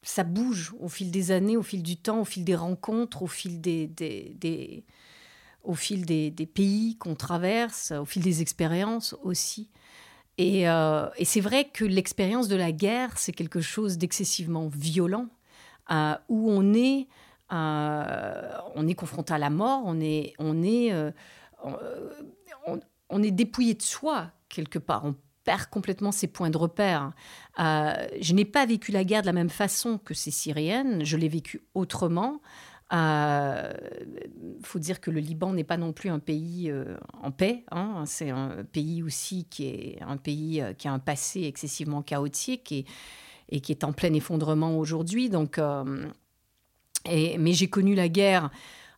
ça 0.04 0.24
bouge 0.24 0.74
au 0.80 0.90
fil 0.90 1.12
des 1.12 1.32
années, 1.32 1.58
au 1.58 1.64
fil 1.64 1.84
du 1.84 1.98
temps, 1.98 2.22
au 2.22 2.26
fil 2.26 2.44
des 2.44 2.56
rencontres, 2.56 3.22
au 3.22 3.28
fil 3.28 3.62
des, 3.62 3.88
des, 3.88 4.84
au 5.64 5.76
fil 5.76 6.06
des, 6.06 6.32
pays 6.54 6.98
qu'on 6.98 7.16
traverse, 7.16 7.92
au 7.92 8.06
fil 8.06 8.24
des 8.24 8.42
expériences 8.42 9.16
aussi. 9.24 9.70
Et, 10.38 10.68
euh, 10.68 11.08
et 11.18 11.26
c'est 11.26 11.42
vrai 11.42 11.66
que 11.66 11.86
l'expérience 11.86 12.48
de 12.48 12.56
la 12.56 12.72
guerre, 12.72 13.18
c'est 13.18 13.32
quelque 13.32 13.62
chose 13.62 13.98
d'excessivement 13.98 14.68
violent, 14.70 15.28
euh, 15.92 16.16
où 16.30 16.50
on 16.50 16.74
est, 16.74 17.08
euh, 17.52 18.58
on 18.76 18.88
est 18.88 18.96
confronté 18.96 19.34
à 19.34 19.38
la 19.38 19.50
mort, 19.50 19.84
on 19.86 20.00
est, 20.00 20.34
on 20.40 20.64
est, 20.64 20.94
on, 23.10 23.24
est 23.24 23.32
dépouillé 23.32 23.76
de 23.76 23.82
soi 23.82 24.32
quelque 24.50 24.80
part. 24.80 25.14
Perd 25.44 25.66
complètement 25.68 26.12
ses 26.12 26.28
points 26.28 26.50
de 26.50 26.58
repère. 26.58 27.12
je 27.58 28.34
n'ai 28.34 28.46
pas 28.46 28.66
vécu 28.66 28.92
la 28.92 29.04
guerre 29.04 29.22
de 29.22 29.28
la 29.28 29.34
même 29.34 29.50
façon 29.50 29.98
que 29.98 30.14
ces 30.14 30.32
Syriennes, 30.32 31.04
je 31.04 31.18
l'ai 31.18 31.30
vécu 31.30 31.62
autrement. 31.74 32.42
Il 32.92 32.98
euh, 32.98 33.72
faut 34.64 34.80
dire 34.80 35.00
que 35.00 35.12
le 35.12 35.22
Liban 35.22 35.54
n'est 35.54 35.64
pas 35.64 35.78
non 35.78 35.94
plus 35.94 36.10
un 36.10 36.20
pays 36.20 36.70
euh, 36.70 36.98
en 37.24 37.32
paix. 37.32 37.64
Hein. 37.72 38.04
C'est 38.06 38.32
un 38.32 38.66
pays 38.70 39.02
aussi 39.02 39.46
qui 39.46 39.68
est 39.68 40.02
un 40.02 40.18
pays 40.18 40.62
euh, 40.62 40.74
qui 40.74 40.90
a 40.90 40.92
un 40.92 41.00
passé 41.00 41.44
excessivement 41.44 42.02
chaotique 42.02 42.74
et, 42.74 43.62
qui 43.62 43.72
est 43.72 43.86
en 43.86 43.94
plein 43.94 44.14
effondrement 44.14 44.78
aujourd'hui. 44.78 45.30
Donc, 45.30 45.60
mais 47.06 47.54
j'ai 47.54 47.70
connu 47.70 47.96
la 47.96 48.08
guerre 48.08 48.50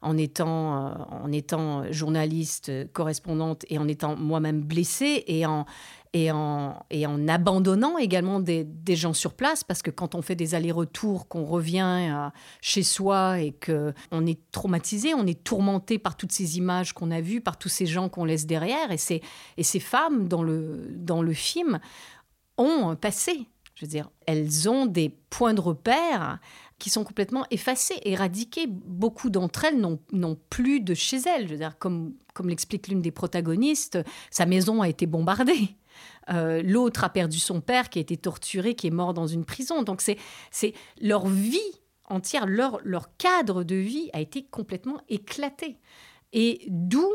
en 0.01 0.15
étant, 0.15 0.95
en 1.09 1.31
étant 1.31 1.91
journaliste, 1.91 2.71
correspondante 2.93 3.65
et 3.69 3.79
en 3.79 3.87
étant 3.87 4.15
moi-même 4.15 4.61
blessée 4.61 5.23
et 5.25 5.47
en, 5.47 5.65
et 6.13 6.31
en, 6.31 6.85
abandonnant 7.27 7.97
également 7.97 8.39
des, 8.39 8.67
gens 8.95 9.13
sur 9.13 9.33
place, 9.33 9.63
parce 9.63 9.81
que 9.81 9.89
quand 9.89 10.13
on 10.13 10.21
fait 10.21 10.35
des 10.35 10.53
allers-retours, 10.53 11.27
qu'on 11.27 11.43
revient 11.43 12.09
euh, 12.11 12.29
chez 12.61 12.83
soi 12.83 13.39
et 13.39 13.51
que 13.51 13.93
on 14.11 14.25
est 14.27 14.39
traumatisé, 14.51 15.15
on 15.15 15.25
est 15.25 15.43
tourmenté 15.43 15.97
par 15.97 16.15
toutes 16.15 16.31
ces 16.31 16.57
images 16.57 16.93
qu'on 16.93 17.09
a 17.09 17.19
vues, 17.19 17.41
par 17.41 17.57
tous 17.57 17.69
ces 17.69 17.87
gens 17.87 18.09
qu'on 18.09 18.25
laisse 18.25 18.45
derrière, 18.45 18.91
et 18.91 18.97
ces, 18.97 19.21
femmes 19.79 20.27
dans 20.27 20.43
le, 20.43 21.33
film 21.33 21.79
ont 22.57 22.89
un 22.89 22.95
passé. 22.95 23.47
Je 23.73 23.85
veux 23.85 23.89
dire, 23.89 24.11
elles 24.27 24.69
ont 24.69 24.85
des 24.85 25.09
points 25.31 25.55
de 25.55 25.61
repère 25.61 26.39
qui 26.77 26.91
sont 26.91 27.03
complètement 27.03 27.45
effacés, 27.49 27.99
éradiqués. 28.03 28.67
Beaucoup 28.67 29.31
d'entre 29.31 29.65
elles 29.65 29.79
n'ont 29.79 30.37
plus 30.51 30.79
de 30.79 30.93
chez 30.93 31.17
elles. 31.25 31.47
Je 31.47 31.53
veux 31.53 31.57
dire, 31.57 31.79
comme 31.79 32.13
l'explique 32.45 32.87
l'une 32.87 33.01
des 33.01 33.09
protagonistes, 33.09 33.97
sa 34.29 34.45
maison 34.45 34.83
a 34.83 34.89
été 34.89 35.07
bombardée. 35.07 35.75
Euh, 36.29 36.61
l'autre 36.63 37.03
a 37.03 37.09
perdu 37.09 37.39
son 37.39 37.61
père 37.61 37.89
qui 37.89 37.99
a 37.99 38.01
été 38.01 38.17
torturé, 38.17 38.75
qui 38.75 38.87
est 38.87 38.91
mort 38.91 39.13
dans 39.13 39.27
une 39.27 39.45
prison. 39.45 39.83
Donc 39.83 40.01
c'est 40.01 40.73
leur 41.01 41.27
vie 41.27 41.59
entière, 42.05 42.45
leur, 42.45 43.17
cadre 43.17 43.63
de 43.63 43.75
vie 43.75 44.09
a 44.13 44.21
été 44.21 44.43
complètement 44.43 45.01
éclaté. 45.09 45.77
Et 46.31 46.65
d'où 46.67 47.07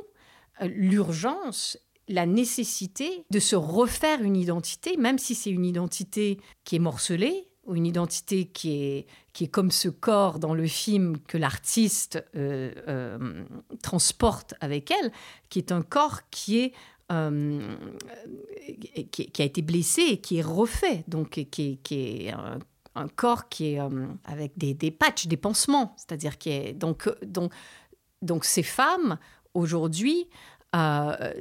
euh, 0.62 0.68
l'urgence 0.68 1.78
la 2.08 2.24
nécessité 2.24 3.26
de 3.30 3.38
se 3.38 3.54
refaire 3.54 4.22
une 4.22 4.36
identité, 4.36 4.96
même 4.96 5.18
si 5.18 5.34
c'est 5.34 5.50
une 5.50 5.66
identité 5.66 6.40
qui 6.64 6.76
est 6.76 6.80
morcelée, 6.80 7.48
ou 7.66 7.76
une 7.76 7.86
identité 7.86 8.46
qui 8.46 8.82
est, 8.82 9.06
qui 9.34 9.44
est 9.44 9.48
comme 9.48 9.70
ce 9.70 9.90
corps 9.90 10.38
dans 10.38 10.54
le 10.54 10.66
film 10.66 11.18
que 11.18 11.36
l'artiste 11.36 12.24
euh, 12.34 13.44
transporte 13.82 14.54
avec 14.60 14.90
elle, 14.90 15.12
qui 15.50 15.58
est 15.58 15.70
un 15.70 15.82
corps 15.82 16.30
qui 16.30 16.60
est 16.60 16.72
euh, 17.10 17.76
qui, 19.10 19.42
a 19.42 19.44
été 19.44 19.62
blessé 19.62 20.02
et 20.02 20.20
qui 20.20 20.38
est 20.38 20.42
refait, 20.42 21.04
donc 21.08 21.42
qui, 21.50 21.80
est 21.90 22.32
un, 22.94 23.08
corps 23.08 23.48
qui 23.48 23.72
est 23.72 23.80
euh, 23.80 24.06
avec 24.24 24.58
des, 24.58 24.74
des, 24.74 24.90
patchs, 24.90 25.26
des 25.26 25.38
pansements, 25.38 25.94
c'est-à-dire 25.96 26.36
qui 26.36 26.50
est 26.50 26.72
donc 26.74 27.08
donc 27.24 27.52
donc 28.20 28.44
ces 28.44 28.62
femmes 28.62 29.18
aujourd'hui 29.54 30.28
euh, 30.76 31.32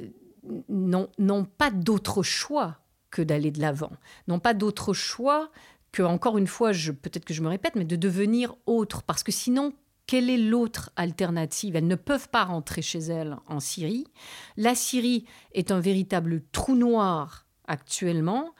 n'ont 0.68 1.44
pas 1.44 1.70
d'autre 1.70 2.22
choix 2.22 2.78
que 3.10 3.20
d'aller 3.20 3.50
de 3.50 3.60
l'avant, 3.60 3.92
n'ont 4.26 4.38
pas 4.38 4.54
d'autre 4.54 4.94
choix 4.94 5.50
que 5.92 6.02
encore 6.02 6.38
une 6.38 6.46
fois, 6.46 6.70
peut-être 6.70 7.24
que 7.24 7.34
je 7.34 7.42
me 7.42 7.48
répète, 7.48 7.74
mais 7.74 7.84
de 7.84 7.96
devenir 7.96 8.54
autre, 8.66 9.02
parce 9.02 9.22
que 9.22 9.32
sinon 9.32 9.72
quelle 10.08 10.30
est 10.30 10.38
l'autre 10.38 10.90
alternative? 10.96 11.76
Elles 11.76 11.86
ne 11.86 11.94
peuvent 11.94 12.30
pas 12.30 12.44
rentrer 12.44 12.80
chez 12.80 12.98
elles 12.98 13.36
en 13.46 13.60
Syrie. 13.60 14.06
La 14.56 14.74
Syrie 14.74 15.26
est 15.52 15.70
un 15.70 15.80
véritable 15.80 16.42
trou 16.50 16.74
noir 16.74 17.46
actuellement. 17.66 18.54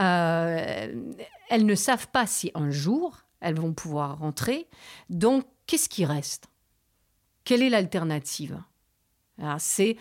Euh, 0.00 1.12
elles 1.50 1.66
ne 1.66 1.74
savent 1.74 2.08
pas 2.08 2.26
si 2.26 2.50
un 2.54 2.70
jour 2.70 3.18
elles 3.40 3.60
vont 3.60 3.74
pouvoir 3.74 4.18
rentrer. 4.18 4.66
Donc, 5.10 5.44
qu'est-ce 5.66 5.90
qui 5.90 6.06
reste? 6.06 6.46
Quelle 7.44 7.62
est 7.62 7.70
l'alternative? 7.70 8.60
C'est 9.58 9.98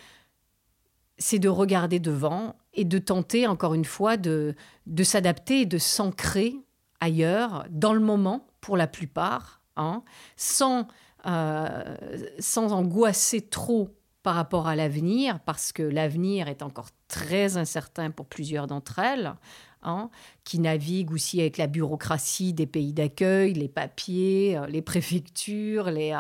c'est 1.17 1.39
de 1.39 1.49
regarder 1.49 1.99
devant 1.99 2.56
et 2.73 2.86
de 2.86 2.97
tenter, 2.97 3.45
encore 3.45 3.73
une 3.73 3.86
fois, 3.86 4.15
de, 4.17 4.56
de 4.88 5.04
s'adapter 5.04 5.62
et 5.62 5.65
de 5.65 5.78
s'ancrer 5.78 6.56
ailleurs, 7.01 7.65
dans 7.69 7.93
le 7.93 7.99
moment, 7.99 8.47
pour 8.62 8.78
la 8.78 8.88
plupart, 8.88 9.62
Hein, 9.75 10.03
sans, 10.38 10.88
euh, 11.25 11.95
sans 12.38 12.73
angoisser 12.73 13.41
trop 13.41 13.89
par 14.21 14.36
rapport 14.36 14.67
à 14.67 14.75
l'avenir, 14.75 15.39
parce 15.39 15.71
que 15.71 15.81
l'avenir 15.81 16.47
est 16.47 16.62
encore 16.62 16.89
très 17.07 17.57
incertain 17.57 18.12
pour 18.12 18.27
plusieurs 18.27 18.67
d'entre 18.67 18.99
elles, 18.99 19.33
hein, 19.81 20.12
qui 20.43 20.59
naviguent 20.59 21.12
aussi 21.12 21.41
avec 21.41 21.57
la 21.57 21.65
bureaucratie 21.65 22.53
des 22.53 22.67
pays 22.67 22.93
d'accueil, 22.93 23.53
les 23.53 23.67
papiers, 23.67 24.57
euh, 24.57 24.67
les 24.67 24.81
préfectures, 24.83 25.89
les, 25.89 26.15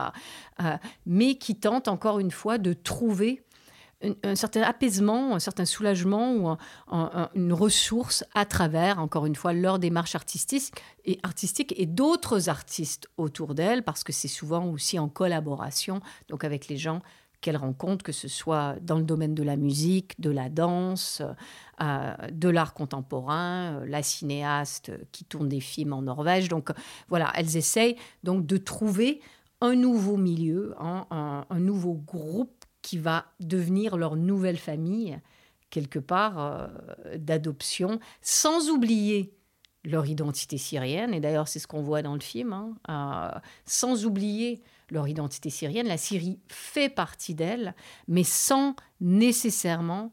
euh, 0.61 0.77
mais 1.05 1.35
qui 1.35 1.55
tentent 1.55 1.87
encore 1.87 2.19
une 2.19 2.31
fois 2.31 2.57
de 2.57 2.73
trouver 2.73 3.43
un, 4.23 4.35
certain 4.35 4.61
apaisement, 4.61 5.35
un 5.35 5.39
certain 5.39 5.65
soulagement 5.65 6.33
ou 6.35 6.57
une 7.35 7.53
ressource 7.53 8.23
à 8.33 8.45
travers, 8.45 8.99
encore 8.99 9.25
une 9.25 9.35
fois, 9.35 9.53
leur 9.53 9.79
démarche 9.79 10.15
artistique 10.15 10.73
et, 11.05 11.19
artistique 11.23 11.73
et 11.77 11.85
d'autres 11.85 12.49
artistes 12.49 13.07
autour 13.17 13.55
d'elles, 13.55 13.83
parce 13.83 14.03
que 14.03 14.11
c'est 14.11 14.27
souvent 14.27 14.65
aussi 14.67 14.99
en 14.99 15.09
collaboration 15.09 16.01
donc 16.29 16.43
avec 16.43 16.67
les 16.67 16.77
gens 16.77 17.01
qu'elles 17.43 17.57
rencontrent, 17.57 18.03
que 18.03 18.13
ce 18.13 18.27
soit 18.27 18.77
dans 18.81 18.97
le 18.97 19.03
domaine 19.03 19.35
de 19.35 19.43
la 19.43 19.57
musique, 19.57 20.19
de 20.19 20.31
la 20.31 20.49
danse, 20.49 21.21
euh, 21.81 22.13
de 22.31 22.49
l'art 22.49 22.73
contemporain, 22.73 23.81
euh, 23.81 23.85
la 23.85 24.01
cinéaste 24.01 24.91
qui 25.11 25.25
tourne 25.25 25.49
des 25.49 25.59
films 25.59 25.93
en 25.93 26.01
Norvège. 26.01 26.47
Donc 26.47 26.71
voilà, 27.09 27.31
elles 27.35 27.57
essayent 27.57 27.97
donc 28.23 28.45
de 28.47 28.57
trouver 28.57 29.21
un 29.61 29.75
nouveau 29.75 30.17
milieu, 30.17 30.73
hein, 30.79 31.05
un, 31.49 31.59
nouveau 31.59 31.93
groupe 31.93 32.65
qui 32.83 32.99
va 32.99 33.25
devenir 33.39 33.97
leur 33.97 34.15
nouvelle 34.15 34.57
famille, 34.57 35.19
quelque 35.71 35.97
part, 35.97 36.37
euh, 36.37 36.67
d'adoption, 37.17 37.99
sans 38.21 38.69
oublier 38.69 39.33
leur 39.85 40.05
identité 40.05 40.57
syrienne, 40.59 41.13
et 41.13 41.19
d'ailleurs 41.19 41.47
c'est 41.47 41.59
ce 41.59 41.65
qu'on 41.65 41.81
voit 41.81 42.03
dans 42.03 42.13
le 42.13 42.19
film, 42.19 42.53
hein, 42.53 42.75
euh, 42.89 43.39
sans 43.65 44.05
oublier 44.05 44.61
leur 44.91 45.07
identité 45.07 45.49
syrienne, 45.49 45.87
la 45.87 45.97
Syrie 45.97 46.39
fait 46.47 46.89
partie 46.89 47.33
d'elle, 47.33 47.73
mais 48.07 48.23
sans 48.23 48.75
nécessairement 49.01 50.11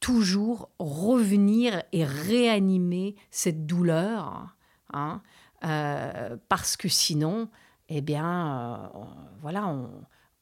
toujours 0.00 0.70
revenir 0.78 1.82
et 1.92 2.04
réanimer 2.04 3.16
cette 3.30 3.66
douleur, 3.66 4.56
hein, 4.92 5.20
euh, 5.64 6.36
parce 6.48 6.76
que 6.76 6.88
sinon, 6.88 7.50
eh 7.88 8.00
bien, 8.00 8.90
voilà, 9.42 9.66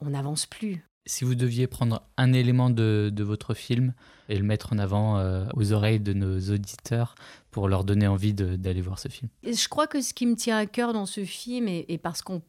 on 0.00 0.10
n'avance 0.10 0.46
plus. 0.46 0.85
Si 1.08 1.24
vous 1.24 1.36
deviez 1.36 1.68
prendre 1.68 2.02
un 2.16 2.32
élément 2.32 2.68
de, 2.68 3.12
votre 3.22 3.54
film 3.54 3.94
et 4.28 4.36
le 4.36 4.42
mettre 4.42 4.72
en 4.72 4.78
avant 4.78 5.18
euh, 5.18 5.46
aux 5.54 5.72
oreilles 5.72 6.00
de 6.00 6.12
nos 6.12 6.40
auditeurs 6.52 7.14
pour 7.52 7.68
leur 7.68 7.84
donner 7.84 8.08
envie 8.08 8.34
d'aller 8.34 8.80
voir 8.80 8.98
ce 8.98 9.06
film. 9.06 9.30
je 9.44 9.68
crois 9.68 9.86
que 9.86 10.00
ce 10.02 10.12
qui 10.12 10.26
me 10.26 10.34
tient 10.34 10.56
à 10.56 10.66
cœur 10.66 10.92
dans 10.92 11.06
ce 11.06 11.24
film, 11.24 11.68
et, 11.68 11.98
parce 12.02 12.22
qu'on, 12.22 12.42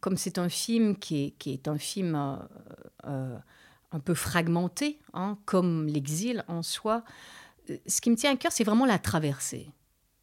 comme 0.00 0.16
c'est 0.16 0.38
un 0.38 0.48
film 0.48 0.96
qui 0.96 1.34
est, 1.44 1.68
un 1.68 1.76
film 1.76 2.14
euh, 2.14 2.36
euh, 3.06 3.38
un 3.92 4.00
peu 4.00 4.14
fragmenté, 4.14 4.98
hein, 5.12 5.36
comme 5.44 5.86
l'exil 5.86 6.44
en 6.48 6.62
soi, 6.62 7.04
ce 7.86 8.00
qui 8.00 8.10
me 8.10 8.16
tient 8.16 8.32
à 8.32 8.36
cœur, 8.36 8.52
c'est 8.52 8.64
vraiment 8.64 8.86
la 8.86 8.98
traversée. 8.98 9.70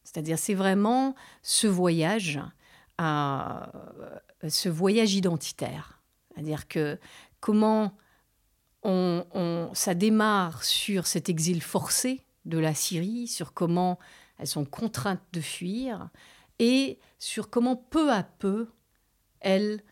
C'est-à-dire, 0.04 0.40
c'est 0.40 0.56
vraiment 0.56 1.16
ce 1.44 1.68
voyage, 1.68 2.40
ce 3.00 4.70
voyage 4.70 5.14
identitaire 5.14 6.01
c'est-à-dire 6.34 6.67
que 6.67 7.00
comment 7.39 7.94
on, 8.84 9.70
ça 9.74 9.94
démarre 9.94 10.63
sur 10.63 11.08
cet 11.08 11.30
exil 11.30 11.62
forcé 11.62 12.22
de 12.46 12.58
la 12.58 12.74
Syrie, 12.74 13.28
sur 13.28 13.54
comment 13.54 14.00
elles 14.39 14.48
sont 14.48 14.65
contraintes 14.65 15.22
de 15.34 15.41
fuir, 15.41 16.10
et 16.60 17.00
sur 17.20 17.50
comment 17.50 17.76
peu 17.76 18.12
à 18.12 18.24
peu 18.24 18.70
elles 19.39 19.84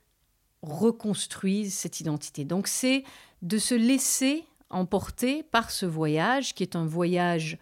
reconstruisent 0.62 1.74
cette 1.74 2.00
identité. 2.00 2.46
Donc 2.46 2.68
c'est 2.68 3.04
de 3.42 3.58
se 3.58 3.76
laisser 3.76 4.46
emporter 4.70 5.44
par 5.44 5.72
ce 5.72 5.86
voyage, 5.86 6.54
qui 6.54 6.64
est 6.64 6.76
un 6.76 6.86
voyage 6.86 7.58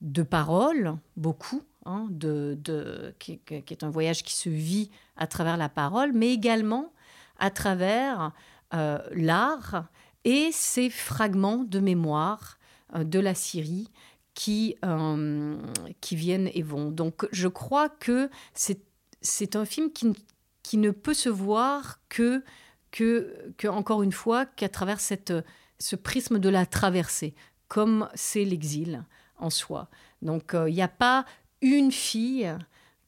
de 0.00 0.22
parole, 0.22 0.96
beaucoup, 1.16 1.62
hein, 1.84 2.06
de, 2.10 2.58
qui, 3.18 3.40
est 3.48 3.82
un 3.82 3.90
voyage 3.90 4.22
qui 4.22 4.34
se 4.34 4.48
vit 4.48 4.90
à 5.16 5.26
travers 5.26 5.56
la 5.56 5.68
parole, 5.68 6.12
mais 6.12 6.32
également 6.32 6.92
à 7.38 7.50
travers 7.50 8.32
euh, 8.74 8.98
l'art 9.12 9.86
et 10.24 10.50
ces 10.52 10.90
fragments 10.90 11.64
de 11.64 11.80
mémoire 11.80 12.58
euh, 12.94 13.04
de 13.04 13.18
la 13.18 13.34
Syrie 13.34 13.90
qui, 14.34 14.76
qui 16.00 16.14
viennent 16.14 16.48
et 16.54 16.62
vont. 16.62 16.92
Donc 16.92 17.26
je 17.32 17.48
crois 17.48 17.88
que 17.88 18.30
c'est 18.54 19.56
un 19.56 19.64
film 19.64 19.90
qui, 19.90 20.12
qui 20.62 20.76
ne 20.76 20.92
peut 20.92 21.14
se 21.14 21.28
voir 21.28 21.98
que, 22.08 22.44
que, 22.92 23.52
que 23.56 23.66
encore 23.66 24.04
une 24.04 24.12
fois, 24.12 24.46
qu'à 24.46 24.68
travers 24.68 25.00
cette, 25.00 25.32
ce 25.80 25.96
prisme 25.96 26.38
de 26.38 26.48
la 26.48 26.66
traversée, 26.66 27.34
comme 27.66 28.08
c'est 28.14 28.44
l'exil 28.44 29.02
en 29.38 29.50
soi. 29.50 29.88
Donc 30.22 30.54
il 30.54 30.74
n'y 30.74 30.82
a 30.82 30.86
pas 30.86 31.24
une 31.60 31.90
fille 31.90 32.56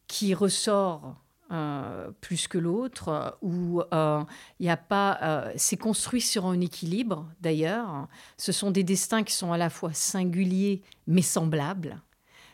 qui 0.09 0.35
ressort 0.35 1.14
euh, 1.52 2.12
plus 2.20 2.46
que 2.46 2.58
l'autre, 2.58 3.36
où 3.42 3.82
il 3.92 4.62
n'y 4.62 4.70
a 4.70 4.76
pas. 4.76 5.18
Euh, 5.22 5.52
c'est 5.56 5.76
construit 5.76 6.20
sur 6.20 6.46
un 6.46 6.60
équilibre, 6.60 7.28
d'ailleurs. 7.40 8.06
Ce 8.36 8.52
sont 8.52 8.70
des 8.70 8.84
destins 8.84 9.24
qui 9.24 9.34
sont 9.34 9.52
à 9.52 9.58
la 9.58 9.68
fois 9.68 9.92
singuliers 9.92 10.82
mais 11.08 11.22
semblables. 11.22 12.00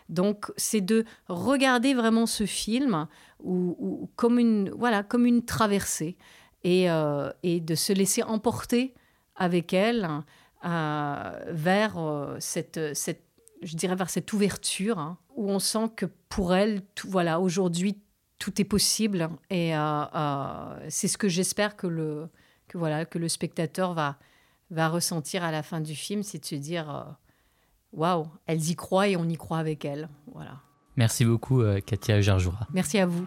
Donc, 0.09 0.51
c'est 0.57 0.81
de 0.81 1.05
regarder 1.29 1.93
vraiment 1.93 2.25
ce 2.25 2.47
film 2.47 3.07
ou 3.43 4.09
comme, 4.17 4.39
une, 4.39 4.71
voilà, 4.71 5.03
comme 5.03 5.27
une 5.27 5.45
traversée 5.45 6.17
et, 6.65 6.91
euh, 6.91 7.31
de 7.45 7.75
se 7.75 7.93
laisser 7.93 8.23
emporter 8.23 8.95
avec 9.35 9.75
elle 9.75 10.09
vers 10.63 12.37
cette, 12.39 12.81
je 13.63 13.77
dirais, 13.77 13.95
vers 13.95 14.11
cette 14.11 14.33
ouverture 14.33 14.99
hein, 14.99 15.19
où 15.35 15.51
on 15.51 15.59
sent 15.59 15.91
que 15.97 16.07
pour 16.29 16.55
elle, 16.55 16.83
voilà, 17.05 17.41
aujourd'hui, 17.41 17.99
tout 18.39 18.61
est 18.61 18.65
possible. 18.65 19.29
Et 19.51 19.77
euh, 19.77 20.05
euh, 20.15 20.87
c'est 20.89 21.09
ce 21.09 21.19
que 21.19 21.29
j'espère 21.29 21.77
que 21.77 21.87
le, 21.87 22.29
que, 22.69 22.79
voilà, 22.79 23.05
que 23.05 23.19
le 23.19 23.29
spectateur 23.29 23.95
va, 23.95 24.17
va 24.71 24.89
ressentir 24.89 25.45
à 25.45 25.51
la 25.51 25.63
fin 25.63 25.81
du 25.81 25.95
film, 25.95 26.23
c'est 26.23 26.39
de 26.39 26.47
se 26.47 26.55
dire 26.55 26.95
euh, 26.95 27.03
waouh, 27.93 28.29
elles 28.47 28.71
y 28.71 28.77
croient 28.77 29.09
et 29.09 29.17
on 29.17 29.29
y 29.29 29.37
croit 29.37 29.59
avec 29.59 29.85
elles. 29.85 30.09
Voilà. 30.33 30.61
Merci 30.97 31.25
beaucoup, 31.27 31.63
Katia 31.85 32.23
Jarjoura. 32.23 32.67
Merci 32.73 32.99
à 32.99 33.07
vous. 33.07 33.27